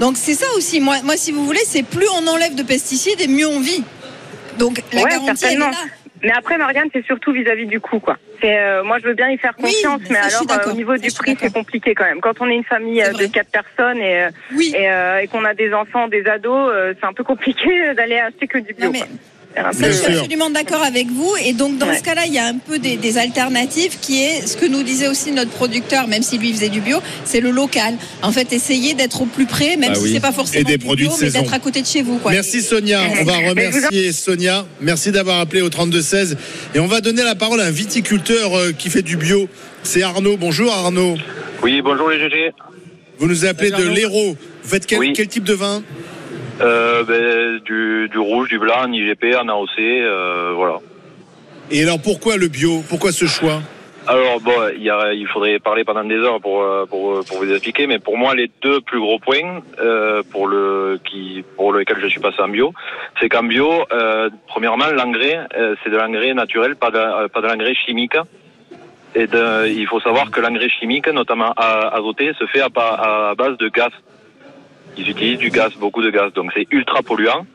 Donc 0.00 0.16
c'est 0.16 0.32
ça 0.32 0.46
aussi. 0.56 0.80
Moi, 0.80 0.96
moi, 1.04 1.18
si 1.18 1.32
vous 1.32 1.44
voulez, 1.44 1.60
c'est 1.66 1.82
plus 1.82 2.06
on 2.18 2.26
enlève 2.26 2.54
de 2.54 2.62
pesticides 2.62 3.20
et 3.20 3.28
mieux 3.28 3.46
on 3.46 3.60
vit. 3.60 3.84
Donc 4.58 4.80
la 4.94 5.02
Ouais, 5.02 5.10
garantie 5.10 5.44
elle 5.46 5.52
est 5.52 5.58
là. 5.58 5.70
Mais 6.22 6.32
après, 6.32 6.56
Marianne, 6.56 6.88
c'est 6.94 7.04
surtout 7.04 7.32
vis-à-vis 7.32 7.66
du 7.66 7.80
coût, 7.80 7.98
quoi. 7.98 8.16
C'est, 8.40 8.58
euh, 8.58 8.82
moi, 8.84 8.98
je 9.00 9.04
veux 9.06 9.14
bien 9.14 9.28
y 9.30 9.36
faire 9.38 9.54
Oui, 9.58 9.72
confiance, 9.72 10.00
mais 10.10 10.18
alors, 10.18 10.44
euh, 10.50 10.70
au 10.70 10.74
niveau 10.74 10.92
Ça, 10.92 10.98
du 10.98 11.10
prix, 11.12 11.36
c'est 11.40 11.52
compliqué 11.52 11.94
quand 11.94 12.04
même. 12.04 12.20
Quand 12.20 12.40
on 12.40 12.48
est 12.48 12.56
une 12.56 12.64
famille 12.64 13.02
de 13.02 13.26
quatre 13.26 13.50
personnes 13.50 13.98
et, 13.98 14.28
Oui. 14.54 14.72
et, 14.76 14.90
euh, 14.90 15.20
et 15.20 15.28
qu'on 15.28 15.44
a 15.46 15.54
des 15.54 15.72
enfants, 15.74 16.08
des 16.08 16.26
ados, 16.26 16.72
c'est 16.98 17.06
un 17.06 17.12
peu 17.14 17.24
compliqué 17.24 17.68
d'aller 17.96 18.18
acheter 18.18 18.46
que 18.46 18.58
du 18.58 18.74
bio. 18.74 18.86
Non, 18.86 18.92
mais 18.92 19.04
Ça, 19.54 19.90
je 19.90 19.96
suis 19.96 20.06
absolument 20.16 20.48
d'accord 20.50 20.82
avec 20.82 21.08
vous. 21.08 21.32
Et 21.44 21.52
donc, 21.52 21.76
dans 21.76 21.88
Ouais. 21.88 21.98
ce 21.98 22.02
cas-là, 22.04 22.22
il 22.26 22.32
y 22.32 22.38
a 22.38 22.46
un 22.46 22.56
peu 22.58 22.78
des, 22.78 22.96
des 22.96 23.18
alternatives 23.18 23.98
qui 24.00 24.22
est 24.22 24.46
ce 24.46 24.56
que 24.56 24.64
nous 24.66 24.82
disait 24.84 25.08
aussi 25.08 25.32
notre 25.32 25.50
producteur, 25.50 26.06
même 26.06 26.22
si 26.22 26.38
lui 26.38 26.52
faisait 26.52 26.68
du 26.68 26.80
bio, 26.80 26.98
c'est 27.24 27.40
le 27.40 27.50
local. 27.50 27.94
En 28.22 28.30
fait, 28.30 28.52
essayer 28.52 28.94
d'être 28.94 29.22
au 29.22 29.26
plus 29.26 29.46
près, 29.46 29.76
même 29.76 29.90
Bah 29.92 29.94
si 29.96 30.02
oui. 30.04 30.10
c'est 30.14 30.20
pas 30.20 30.30
forcément 30.32 30.60
Et 30.60 30.64
des 30.64 30.78
du 30.78 30.84
produits 30.84 31.08
bio, 31.08 31.16
de 31.16 31.24
mais 31.24 31.30
d'être 31.30 31.52
à 31.52 31.58
côté 31.58 31.82
de 31.82 31.86
chez 31.86 32.02
vous. 32.02 32.18
Quoi. 32.18 32.30
Merci 32.30 32.62
Sonia. 32.62 33.02
On 33.20 33.24
va 33.24 33.38
remercier 33.38 34.12
Sonia. 34.12 34.64
Merci 34.80 35.10
d'avoir 35.10 35.40
appelé 35.40 35.62
au 35.62 35.68
32 35.68 36.00
16 36.00 36.36
et 36.74 36.78
on 36.78 36.86
va 36.86 37.00
donner 37.00 37.24
la 37.24 37.34
parole 37.34 37.60
à 37.60 37.66
un 37.66 37.70
viticulteur 37.72 38.56
euh, 38.56 38.72
qui 38.72 38.88
fait 38.88 39.02
du 39.02 39.16
bio. 39.16 39.48
C'est 39.82 40.02
Arnaud. 40.02 40.36
Bonjour 40.36 40.72
Arnaud. 40.72 41.16
Oui, 41.62 41.80
bonjour 41.82 42.08
les 42.10 42.18
GG. 42.20 42.52
Vous 43.18 43.26
nous 43.26 43.44
appelez 43.44 43.70
Salut, 43.70 43.84
de 43.84 43.88
l'Hérault. 43.90 44.36
Vous 44.62 44.68
faites 44.68 44.86
quel, 44.86 44.98
Oui. 45.00 45.12
quel 45.14 45.26
type 45.28 45.44
de 45.44 45.54
vin? 45.54 45.82
Euh, 46.60 47.04
ben, 47.04 47.58
du, 47.64 48.08
du 48.10 48.18
rouge, 48.18 48.48
du 48.48 48.58
blanc, 48.58 48.82
en 48.84 48.92
IGP, 48.92 49.34
en 49.40 49.48
AOC, 49.48 49.78
euh, 49.78 50.52
voilà. 50.54 50.76
Et 51.70 51.82
alors 51.82 52.00
pourquoi 52.02 52.36
le 52.36 52.48
bio? 52.48 52.82
Pourquoi 52.88 53.12
ce 53.12 53.26
choix? 53.26 53.60
Alors 54.06 54.40
bon, 54.40 54.52
il, 54.76 54.82
y 54.82 54.90
a, 54.90 55.12
il 55.12 55.26
faudrait 55.28 55.58
parler 55.58 55.84
pendant 55.84 56.02
des 56.04 56.16
heures 56.16 56.40
pour, 56.40 56.62
euh, 56.62 56.84
pour, 56.86 57.24
pour 57.24 57.36
vous 57.38 57.50
expliquer, 57.52 57.86
mais 57.86 57.98
pour 57.98 58.16
moi 58.18 58.34
les 58.34 58.50
deux 58.62 58.80
plus 58.80 58.98
gros 58.98 59.18
points 59.18 59.60
euh, 59.78 60.22
pour 60.32 60.48
le 60.48 60.98
qui 61.04 61.44
pour 61.56 61.72
lequel 61.72 61.98
je 62.00 62.08
suis 62.08 62.18
passé 62.20 62.40
en 62.40 62.48
bio, 62.48 62.72
c'est 63.20 63.28
qu'en 63.28 63.44
bio, 63.44 63.84
euh, 63.92 64.28
premièrement 64.48 64.86
l'engrais, 64.88 65.40
euh, 65.56 65.76
c'est 65.84 65.90
de 65.90 65.96
l'engrais 65.96 66.34
naturel, 66.34 66.76
pas 66.76 66.90
de, 66.90 66.96
euh, 66.98 67.28
pas 67.28 67.40
de 67.40 67.46
l'engrais 67.46 67.74
chimique. 67.74 68.16
Et 69.14 69.26
de- 69.26 69.68
il 69.68 69.86
faut 69.86 70.00
savoir 70.00 70.30
que 70.30 70.40
l'engrais 70.40 70.70
chimique, 70.70 71.08
notamment 71.08 71.52
azoté, 71.56 72.32
se 72.38 72.46
fait 72.46 72.60
à, 72.62 72.68
à 73.30 73.34
base 73.34 73.56
de 73.58 73.68
gaz. 73.68 73.90
Ils 74.96 75.08
utilisent 75.08 75.38
du 75.38 75.50
gaz, 75.50 75.72
beaucoup 75.74 76.02
de 76.02 76.10
gaz, 76.10 76.32
donc 76.32 76.50
c'est 76.54 76.66
ultra 76.70 77.02
polluant. 77.02 77.46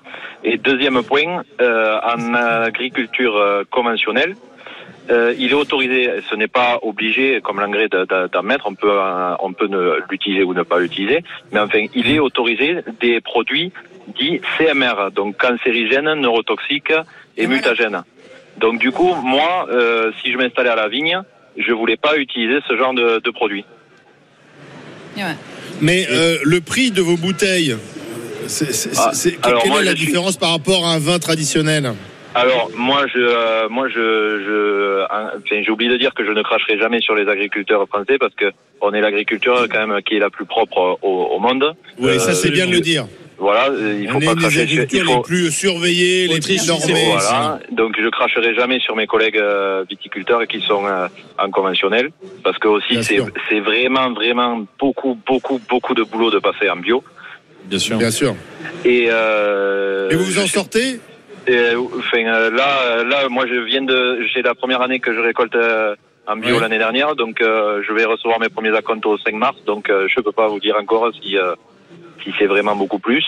Et 0.43 0.57
deuxième 0.57 1.03
point, 1.03 1.43
euh, 1.61 1.99
en 2.01 2.33
agriculture 2.33 3.35
euh, 3.35 3.63
conventionnelle, 3.69 4.35
euh, 5.11 5.33
il 5.37 5.51
est 5.51 5.55
autorisé, 5.55 6.09
ce 6.29 6.35
n'est 6.35 6.47
pas 6.47 6.79
obligé 6.81 7.39
comme 7.41 7.59
l'engrais 7.59 7.87
de- 7.89 8.05
de- 8.05 8.27
d'en 8.31 8.41
mettre, 8.41 8.65
on 8.67 8.73
peut, 8.75 8.89
euh, 8.91 9.35
on 9.39 9.53
peut 9.53 9.69
l'utiliser 10.09 10.43
ou 10.43 10.53
ne 10.53 10.63
pas 10.63 10.79
l'utiliser, 10.79 11.23
mais 11.51 11.59
enfin, 11.59 11.85
il 11.93 12.09
est 12.09 12.19
autorisé 12.19 12.79
des 12.99 13.21
produits 13.21 13.71
dits 14.07 14.39
CMR, 14.57 15.11
donc 15.11 15.37
cancérigènes, 15.37 16.11
neurotoxiques 16.15 16.93
et 17.37 17.45
mutagènes. 17.47 18.01
Donc 18.57 18.79
du 18.79 18.91
coup, 18.91 19.13
moi, 19.23 19.67
euh, 19.69 20.11
si 20.21 20.31
je 20.31 20.37
m'installais 20.37 20.69
à 20.69 20.75
la 20.75 20.87
vigne, 20.87 21.19
je 21.57 21.71
voulais 21.73 21.97
pas 21.97 22.17
utiliser 22.17 22.59
ce 22.67 22.75
genre 22.75 22.93
de, 22.93 23.19
de 23.19 23.29
produits. 23.31 23.65
Ouais. 25.17 25.23
Mais 25.81 26.07
euh, 26.09 26.37
le 26.43 26.61
prix 26.61 26.91
de 26.91 27.01
vos 27.01 27.17
bouteilles, 27.17 27.75
c'est, 28.47 28.73
c'est- 28.73 28.91
Ah, 28.97 29.11
c'est- 29.13 29.37
alors 29.45 29.61
quelle 29.63 29.71
moi, 29.71 29.81
est 29.81 29.85
la 29.85 29.95
suis- 29.95 30.05
différence 30.05 30.37
par 30.37 30.51
rapport 30.51 30.85
à 30.85 30.93
un 30.93 30.99
vin 30.99 31.19
traditionnel? 31.19 31.93
Alors 32.33 32.69
moi 32.75 33.05
je 33.13 33.17
euh, 33.19 33.69
moi 33.69 33.87
je 33.87 33.95
je 33.95 35.03
enfin, 35.05 35.31
j'ai 35.63 35.69
oublié 35.71 35.89
de 35.89 35.95
dire 35.97 36.13
que 36.13 36.25
je 36.25 36.31
ne 36.31 36.43
cracherai 36.43 36.77
jamais 36.77 36.99
sur 36.99 37.15
les 37.15 37.29
agriculteurs 37.29 37.87
français 37.87 38.17
parce 38.19 38.35
que 38.35 38.51
on 38.81 38.93
est 38.93 38.99
l'agriculture 38.99 39.65
quand 39.71 39.87
même 39.87 40.01
qui 40.01 40.15
est 40.15 40.19
la 40.19 40.29
plus 40.29 40.45
propre 40.45 40.99
au, 41.01 41.07
au 41.33 41.39
monde. 41.39 41.73
Oui, 41.97 42.11
Euh, 42.11 42.19
ça 42.19 42.33
c'est 42.33 42.51
bien 42.51 42.67
de 42.67 42.71
le 42.73 42.81
dire. 42.81 43.07
Voilà, 43.37 43.69
euh, 43.69 43.99
il 44.01 44.09
faut 44.09 44.17
On 44.17 44.19
pas 44.19 44.31
est 44.31 44.35
des 44.35 44.41
cracher 44.41 44.49
sur 44.49 44.59
il 44.59 44.79
agricultures 44.79 45.05
faut- 45.11 45.15
les 45.17 45.21
plus 45.23 45.51
surveillées, 45.51 46.27
les 46.27 46.39
plus 46.39 46.57
c'est 46.57 46.67
normées. 46.67 47.05
voilà, 47.11 47.59
donc 47.71 47.95
je 48.01 48.07
cracherai 48.09 48.55
jamais 48.55 48.79
sur 48.79 48.95
mes 48.95 49.07
collègues 49.07 49.37
euh, 49.37 49.83
viticulteurs 49.89 50.47
qui 50.47 50.61
sont 50.61 50.85
euh, 50.85 51.07
en 51.37 51.49
conventionnel 51.51 52.11
parce 52.43 52.57
que 52.57 52.67
aussi 52.69 53.03
c'est 53.03 53.59
vraiment 53.59 54.11
vraiment 54.11 54.65
beaucoup 54.79 55.17
beaucoup 55.27 55.59
beaucoup 55.69 55.93
de 55.93 56.03
boulot 56.03 56.31
de 56.31 56.39
passer 56.39 56.69
en 56.69 56.77
bio. 56.77 57.03
Bien 57.65 57.79
sûr. 57.79 57.97
Bien 57.97 58.11
sûr. 58.11 58.35
et 58.85 59.07
euh, 59.09 60.09
Et 60.11 60.15
vous 60.15 60.23
vous 60.23 60.39
en 60.39 60.47
sortez? 60.47 60.99
Et, 61.47 61.51
euh, 61.55 61.79
enfin, 61.99 62.25
euh, 62.25 62.49
là, 62.49 63.03
là, 63.03 63.27
moi, 63.29 63.45
je 63.47 63.53
viens 63.59 63.83
de, 63.83 64.19
j'ai 64.33 64.41
la 64.41 64.55
première 64.55 64.81
année 64.81 64.99
que 64.99 65.13
je 65.13 65.19
récolte 65.19 65.53
euh, 65.55 65.95
en 66.25 66.37
bio 66.37 66.59
l'année 66.59 66.79
dernière, 66.79 67.15
donc 67.15 67.39
euh, 67.41 67.83
je 67.87 67.93
vais 67.93 68.05
recevoir 68.05 68.39
mes 68.39 68.49
premiers 68.49 68.75
acomptes 68.75 69.05
au 69.05 69.17
5 69.19 69.33
mars, 69.35 69.55
donc 69.67 69.89
euh, 69.91 70.07
je 70.09 70.19
peux 70.21 70.31
pas 70.31 70.47
vous 70.47 70.59
dire 70.59 70.75
encore 70.81 71.11
si 71.21 71.37
c'est 72.37 72.45
vraiment 72.47 72.75
beaucoup 72.75 72.99
plus. 72.99 73.25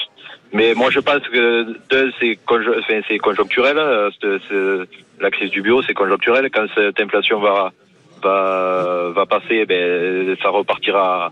Mais 0.54 0.74
moi, 0.76 0.90
je 0.92 1.00
pense 1.00 1.22
que 1.28 1.64
deux, 1.90 2.12
c'est 2.20 2.38
conjo- 2.48 2.80
enfin, 2.80 3.02
conjoncturel. 3.20 3.78
c'est- 4.22 4.88
La 5.20 5.32
crise 5.32 5.50
du 5.50 5.62
bio, 5.64 5.82
c'est 5.82 5.94
conjoncturel. 5.96 6.50
Quand 6.54 6.66
cette 6.76 7.00
inflation 7.00 7.40
va 7.40 7.72
va 8.24 9.10
va 9.16 9.26
passer, 9.26 9.66
ben 9.66 10.36
ça 10.42 10.50
repartira. 10.50 11.32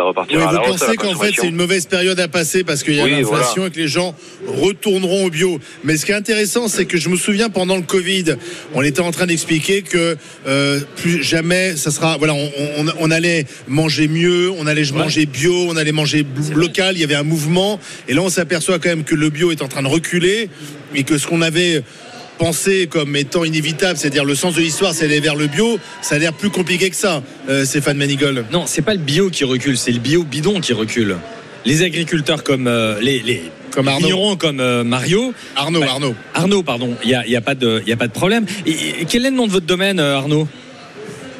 Ça 0.00 0.04
Oui, 0.04 0.08
repartira 0.08 0.44
à 0.48 0.52
vous 0.52 0.54
la 0.54 0.60
pensez 0.62 0.96
qu'en 0.96 1.14
fait 1.18 1.32
c'est 1.36 1.46
une 1.48 1.56
mauvaise 1.56 1.86
période 1.86 2.18
à 2.20 2.26
passer 2.28 2.64
parce 2.64 2.82
qu'il 2.82 2.94
y 2.94 3.00
a 3.00 3.04
Oui, 3.04 3.10
l'inflation 3.10 3.66
et 3.66 3.70
que 3.70 3.78
les 3.78 3.88
gens 3.88 4.14
retourneront 4.46 5.26
au 5.26 5.30
bio. 5.30 5.60
Mais 5.84 5.96
ce 5.96 6.06
qui 6.06 6.12
est 6.12 6.14
intéressant, 6.14 6.68
c'est 6.68 6.86
que 6.86 6.96
je 6.98 7.08
me 7.08 7.16
souviens 7.16 7.50
pendant 7.50 7.76
le 7.76 7.82
Covid, 7.82 8.36
on 8.74 8.82
était 8.82 9.00
en 9.00 9.10
train 9.10 9.26
d'expliquer 9.26 9.82
que 9.82 10.16
euh, 10.46 10.80
plus 10.96 11.22
jamais 11.22 11.76
ça 11.76 11.90
sera. 11.90 12.16
Voilà, 12.16 12.34
on, 12.34 12.50
on- 12.78 12.86
on 12.98 13.10
allait 13.10 13.44
manger 13.68 14.08
mieux, 14.08 14.50
on 14.58 14.66
allait 14.66 14.84
manger 14.92 15.26
bio, 15.26 15.54
on 15.68 15.76
allait 15.76 15.92
manger 15.92 16.24
local. 16.54 16.94
Il 16.96 17.00
y 17.00 17.04
avait 17.04 17.14
un 17.14 17.22
mouvement. 17.22 17.78
Et 18.08 18.14
là, 18.14 18.22
on 18.22 18.30
s'aperçoit 18.30 18.78
quand 18.78 18.88
même 18.88 19.04
que 19.04 19.14
le 19.14 19.28
bio 19.30 19.50
est 19.52 19.62
en 19.62 19.68
train 19.68 19.82
de 19.82 19.88
reculer 19.88 20.48
et 20.94 21.02
que 21.04 21.18
ce 21.18 21.26
qu'on 21.26 21.42
avait 21.42 21.82
pensé 22.44 22.86
comme 22.86 23.14
étant 23.16 23.44
inévitable, 23.44 23.98
c'est-à-dire 23.98 24.24
le 24.24 24.34
sens 24.34 24.54
de 24.54 24.62
l'histoire, 24.62 24.94
c'est 24.94 25.04
aller 25.04 25.20
vers 25.20 25.36
le 25.36 25.46
bio, 25.46 25.78
ça 26.00 26.14
a 26.14 26.18
l'air 26.18 26.32
plus 26.32 26.48
compliqué 26.48 26.88
que 26.88 26.96
ça, 26.96 27.22
euh, 27.50 27.66
Stéphane 27.66 27.98
Manigold. 27.98 28.46
Non, 28.50 28.64
c'est 28.66 28.80
pas 28.80 28.94
le 28.94 29.00
bio 29.00 29.28
qui 29.28 29.44
recule, 29.44 29.76
c'est 29.76 29.92
le 29.92 29.98
bio 29.98 30.24
bidon 30.24 30.60
qui 30.60 30.72
recule. 30.72 31.16
les 31.66 31.82
agriculteurs 31.82 32.42
comme 32.42 32.66
euh, 32.66 32.98
les, 33.02 33.20
les 33.20 33.42
Comme 33.70 33.88
Arnaud. 33.88 34.36
comme 34.36 34.60
euh, 34.60 34.82
Mario. 34.84 35.34
Arnaud, 35.54 35.80
Bah, 35.80 35.88
Arnaud. 35.90 36.14
Arnaud, 36.34 36.62
pardon. 36.62 36.96
Il 37.04 37.10
y 37.10 37.14
a, 37.14 37.26
y 37.26 37.36
a 37.36 37.42
pas 37.42 37.54
de, 37.54 37.82
il 37.84 37.90
y 37.90 37.92
a 37.92 37.96
pas 37.98 38.08
de 38.08 38.12
problème. 38.12 38.46
Et- 38.66 38.70
et 39.02 39.04
quel 39.06 39.26
est 39.26 39.30
le 39.30 39.36
nom 39.36 39.46
de 39.46 39.52
votre 39.52 39.66
domaine, 39.66 40.00
Arnaud? 40.00 40.48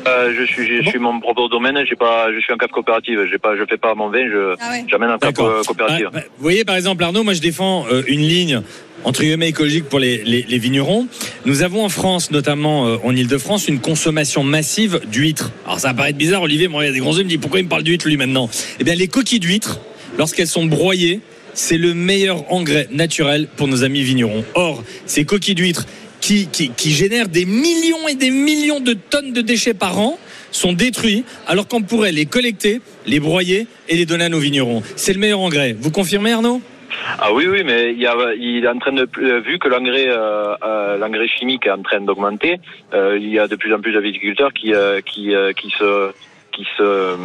Euh, 0.07 0.33
je 0.39 0.45
suis, 0.45 0.83
je 0.83 0.89
suis 0.89 0.99
mon 0.99 1.21
propre 1.21 1.49
domaine. 1.49 1.79
J'ai 1.89 1.97
pas, 1.97 2.33
je 2.33 2.41
suis 2.41 2.53
en 2.53 2.57
cave 2.57 2.71
coopérative. 2.71 3.27
J'ai 3.31 3.39
pas, 3.39 3.57
je 3.57 3.65
fais 3.69 3.77
pas 3.77 3.95
mon 3.95 4.09
vin. 4.09 4.27
Je, 4.29 4.55
Ah 4.61 4.73
ouais. 4.73 4.85
j'amène 4.91 5.11
en 5.11 5.19
cave 5.19 5.35
euh, 5.39 5.63
coopérative. 5.63 6.07
Ah, 6.09 6.17
bah, 6.17 6.23
vous 6.37 6.43
voyez, 6.43 6.65
par 6.65 6.77
exemple, 6.77 7.03
Arnaud, 7.05 7.23
moi 7.23 7.35
je 7.35 7.41
défends 7.41 7.87
euh, 7.93 8.03
une 8.07 8.21
ligne 8.21 8.63
entre 9.03 9.23
guillemets 9.23 9.49
écologique 9.49 9.85
pour 9.85 9.99
les, 9.99 10.19
les, 10.25 10.43
les 10.47 10.59
vignerons. 10.59 11.07
Nous 11.47 11.63
avons 11.63 11.85
en 11.85 11.89
France, 11.89 12.31
notamment 12.31 12.87
euh, 12.87 12.97
en 13.03 13.17
Ile-de-France, 13.17 13.67
une 13.69 13.81
consommation 13.81 14.43
massive 14.45 15.01
d'huîtres. 15.11 15.53
Alors 15.65 15.81
ça 15.81 15.89
va 15.89 15.95
paraître 15.95 16.19
bizarre, 16.19 16.43
Olivier, 16.43 16.69
moi 16.69 16.85
il 16.85 16.89
y 16.89 16.91
a 16.91 16.93
des 16.93 16.99
grands 16.99 17.15
yeux, 17.15 17.21
il 17.21 17.25
me 17.25 17.31
dit 17.31 17.39
pourquoi 17.39 17.61
il 17.61 17.65
me 17.65 17.69
parle 17.71 17.83
d'huîtres 17.83 18.07
lui 18.07 18.19
maintenant? 18.19 18.51
Eh 18.79 18.85
bien 18.85 18.95
les 18.95 19.09
coquilles 19.09 19.41
d'huîtres, 19.41 19.81
lorsqu'elles 20.19 20.49
sont 20.49 20.67
broyées, 20.67 21.21
c'est 21.55 21.79
le 21.79 21.95
meilleur 21.95 22.53
engrais 22.53 22.89
naturel 22.91 23.49
pour 23.57 23.69
nos 23.69 23.85
amis 23.85 24.03
vignerons. 24.03 24.45
Or, 24.55 24.85
ces 25.07 25.25
coquilles 25.25 25.55
d'huîtres 25.55 25.87
qui, 26.21 26.49
qui, 26.49 26.71
qui 26.71 26.91
génèrent 26.91 27.29
des 27.29 27.45
millions 27.45 28.09
et 28.09 28.15
des 28.15 28.31
millions 28.31 28.81
de 28.81 28.93
tonnes 28.95 29.33
de 29.33 29.41
déchets 29.41 29.75
par 29.75 29.99
an 29.99 30.19
sont 30.53 30.73
détruits 30.73 31.25
alors 31.47 31.69
qu'on 31.69 31.83
pourrait 31.83 32.13
les 32.13 32.27
collecter, 32.27 32.81
les 33.07 33.21
broyer 33.21 33.67
et 33.89 33.97
les 33.97 34.07
donner 34.07 34.25
à 34.25 34.29
nos 34.29 34.39
vignerons. 34.39 34.83
C'est 34.97 35.13
le 35.13 35.19
meilleur 35.21 35.41
engrais. 35.41 35.77
Vous 35.79 35.91
confirmez 35.91 36.33
Arnaud? 36.33 36.61
Ah 37.19 37.33
oui, 37.33 37.47
oui, 37.47 37.63
mais 37.65 37.93
il, 37.93 38.01
y 38.01 38.07
a, 38.07 38.15
il 38.37 38.65
est 38.65 38.69
en 38.69 38.79
train 38.79 38.93
de, 38.93 39.09
euh, 39.23 39.41
vu 39.41 39.59
que 39.61 39.69
l'engrais, 39.69 40.09
euh, 40.09 40.55
euh, 40.63 40.97
l'engrais 40.99 41.29
chimique 41.29 41.67
est 41.67 41.71
en 41.71 41.83
train 41.83 42.01
d'augmenter, 42.01 42.57
euh, 42.93 43.17
il 43.19 43.31
y 43.31 43.39
a 43.39 43.47
de 43.47 43.55
plus 43.57 43.73
en 43.73 43.81
plus 43.81 43.93
de 43.93 44.01
viticulteurs 44.01 44.53
qui, 44.53 44.73
qui, 45.07 45.33
qui 45.57 45.71
se 45.79 46.11
qui 46.53 46.67
se 46.77 47.17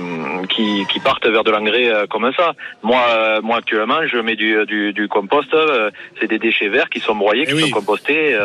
qui, 0.53 0.85
qui 0.93 0.99
partent 0.99 1.27
vers 1.27 1.43
de 1.43 1.49
l'engrais 1.49 1.91
comme 2.11 2.31
ça. 2.37 2.53
Moi 2.83 3.39
moi 3.41 3.57
actuellement 3.57 4.05
je 4.07 4.17
mets 4.19 4.35
du 4.35 4.63
du, 4.67 4.93
du 4.93 5.07
compost, 5.07 5.53
c'est 6.19 6.27
des 6.27 6.37
déchets 6.37 6.69
verts 6.69 6.89
qui 6.89 6.99
sont 6.99 7.15
broyés, 7.15 7.43
Eh 7.45 7.49
qui 7.49 7.55
oui. 7.55 7.61
sont 7.63 7.71
compostés 7.71 8.37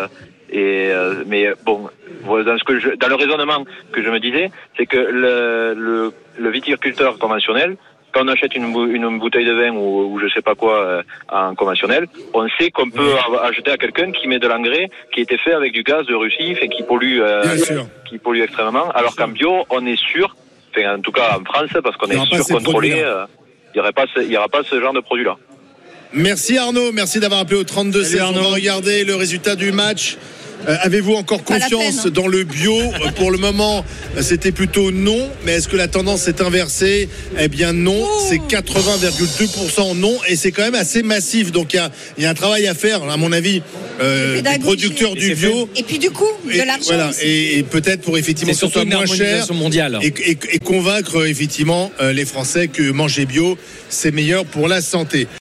et 0.52 0.90
euh, 0.92 1.24
mais 1.26 1.48
bon 1.64 1.88
voilà, 2.22 2.44
dans 2.44 2.58
ce 2.58 2.64
que 2.64 2.78
je, 2.80 2.90
dans 2.96 3.08
le 3.08 3.14
raisonnement 3.14 3.64
que 3.92 4.02
je 4.02 4.10
me 4.10 4.18
disais, 4.20 4.50
c'est 4.76 4.86
que 4.86 4.96
le, 4.96 5.74
le 5.74 6.12
le 6.38 6.50
viticulteur 6.50 7.18
conventionnel 7.18 7.76
quand 8.12 8.24
on 8.24 8.28
achète 8.28 8.56
une, 8.56 8.64
une 8.92 9.18
bouteille 9.20 9.44
de 9.46 9.52
vin 9.52 9.70
ou, 9.70 10.12
ou 10.12 10.18
je 10.18 10.26
sais 10.34 10.42
pas 10.42 10.56
quoi 10.56 10.78
euh, 10.84 11.02
en 11.30 11.54
conventionnel, 11.54 12.06
on 12.34 12.48
sait 12.58 12.72
qu'on 12.72 12.90
peut 12.90 13.12
a- 13.14 13.44
acheter 13.46 13.70
à 13.70 13.76
quelqu'un 13.76 14.10
qui 14.10 14.26
met 14.26 14.40
de 14.40 14.48
l'engrais 14.48 14.88
qui 15.14 15.20
été 15.20 15.38
fait 15.38 15.52
avec 15.52 15.72
du 15.72 15.84
gaz 15.84 16.06
de 16.06 16.14
Russie 16.16 16.56
et 16.60 16.68
qui 16.68 16.82
pollue, 16.82 17.20
euh, 17.20 17.42
qui 18.08 18.18
pollue 18.18 18.40
extrêmement. 18.42 18.90
Alors 18.90 19.14
qu'en 19.14 19.28
bio, 19.28 19.64
on 19.70 19.86
est 19.86 19.94
sûr, 20.12 20.34
enfin, 20.76 20.96
en 20.96 21.00
tout 21.00 21.12
cas 21.12 21.38
en 21.38 21.44
France, 21.44 21.70
parce 21.84 21.96
qu'on 21.96 22.08
est 22.08 22.16
pas 22.16 22.24
sûr 22.36 22.42
ces 22.42 22.54
contrôlé, 22.54 22.90
produits-là. 22.90 23.06
euh, 23.08 23.26
il 23.74 23.78
y 23.78 23.80
aurait 23.80 23.92
pas, 23.92 24.06
ce- 24.12 24.22
il 24.22 24.32
y 24.32 24.36
aura 24.36 24.48
pas 24.48 24.64
ce 24.64 24.80
genre 24.80 24.92
de 24.92 24.98
produit 25.00 25.24
là. 25.24 25.36
Merci 26.12 26.59
Arnaud, 26.59 26.90
merci 26.92 27.20
d'avoir 27.20 27.40
appelé 27.40 27.57
au 27.61 27.64
32 27.64 28.03
Salut 28.03 28.12
16. 28.16 28.20
On 28.23 28.25
Arnaud. 28.27 28.42
va 28.42 28.55
regarder 28.55 29.05
le 29.05 29.14
résultat 29.14 29.55
du 29.55 29.70
match. 29.70 30.16
Euh, 30.68 30.77
Avez-vous 30.83 31.14
encore 31.14 31.42
confiance 31.42 32.03
peine, 32.03 32.12
dans 32.12 32.27
le 32.29 32.44
bio 32.44 32.77
Euh, 32.79 33.11
Pour 33.16 33.31
le 33.31 33.38
moment, 33.38 33.83
euh, 34.18 34.20
c'était 34.20 34.53
plutôt 34.53 34.90
non. 34.90 35.31
Mais 35.46 35.53
est-ce 35.53 35.68
que 35.68 35.77
la 35.77 35.88
tendance 35.88 36.23
s'est 36.23 36.42
inversée? 36.42 37.09
Eh 37.38 37.49
bien 37.49 37.73
non, 37.73 38.07
c'est 38.29 38.37
80,2% 38.37 39.96
non. 39.96 40.14
Et 40.29 40.37
c'est 40.37 40.53
quand 40.53 40.61
même 40.62 40.75
assez 40.75 41.03
massif. 41.03 41.51
Donc 41.51 41.73
il 41.73 41.77
y 41.77 41.79
a, 41.79 41.90
il 42.18 42.25
y 42.25 42.27
a 42.27 42.31
un 42.31 42.35
travail 42.35 42.66
à 42.66 42.75
faire, 42.75 43.03
à 43.05 43.16
mon 43.16 43.33
avis, 43.33 43.62
euh, 44.03 44.42
des 44.42 44.59
producteurs 44.59 45.14
du 45.14 45.29
c'est 45.29 45.35
bio. 45.46 45.66
Et 45.77 45.83
puis 45.83 45.99
du 45.99 46.11
coup, 46.11 46.29
de 46.44 46.53
Et, 46.53 46.64
l'argent. 46.66 46.85
voilà, 46.88 47.11
et, 47.23 47.59
et 47.59 47.62
peut-être 47.62 48.03
pour 48.03 48.18
effectivement 48.18 48.53
C'est 48.53 48.61
que 48.61 48.66
ce 48.66 48.73
soit 48.73 48.85
moins 48.85 49.07
cher 49.07 49.46
mondiale. 49.55 49.99
et, 50.03 50.09
et- 50.09 50.38
et 50.53 50.59
convaincre 50.59 51.27
effectivement 51.27 51.90
euh, 52.03 52.12
les 52.12 52.27
Français 52.27 52.68
que 52.68 52.83
manger 52.90 53.25
bio, 53.25 53.57
c'est 53.88 54.11
meilleur 54.11 54.44
pour 54.44 54.68
la 54.68 54.83
santé. 54.83 55.27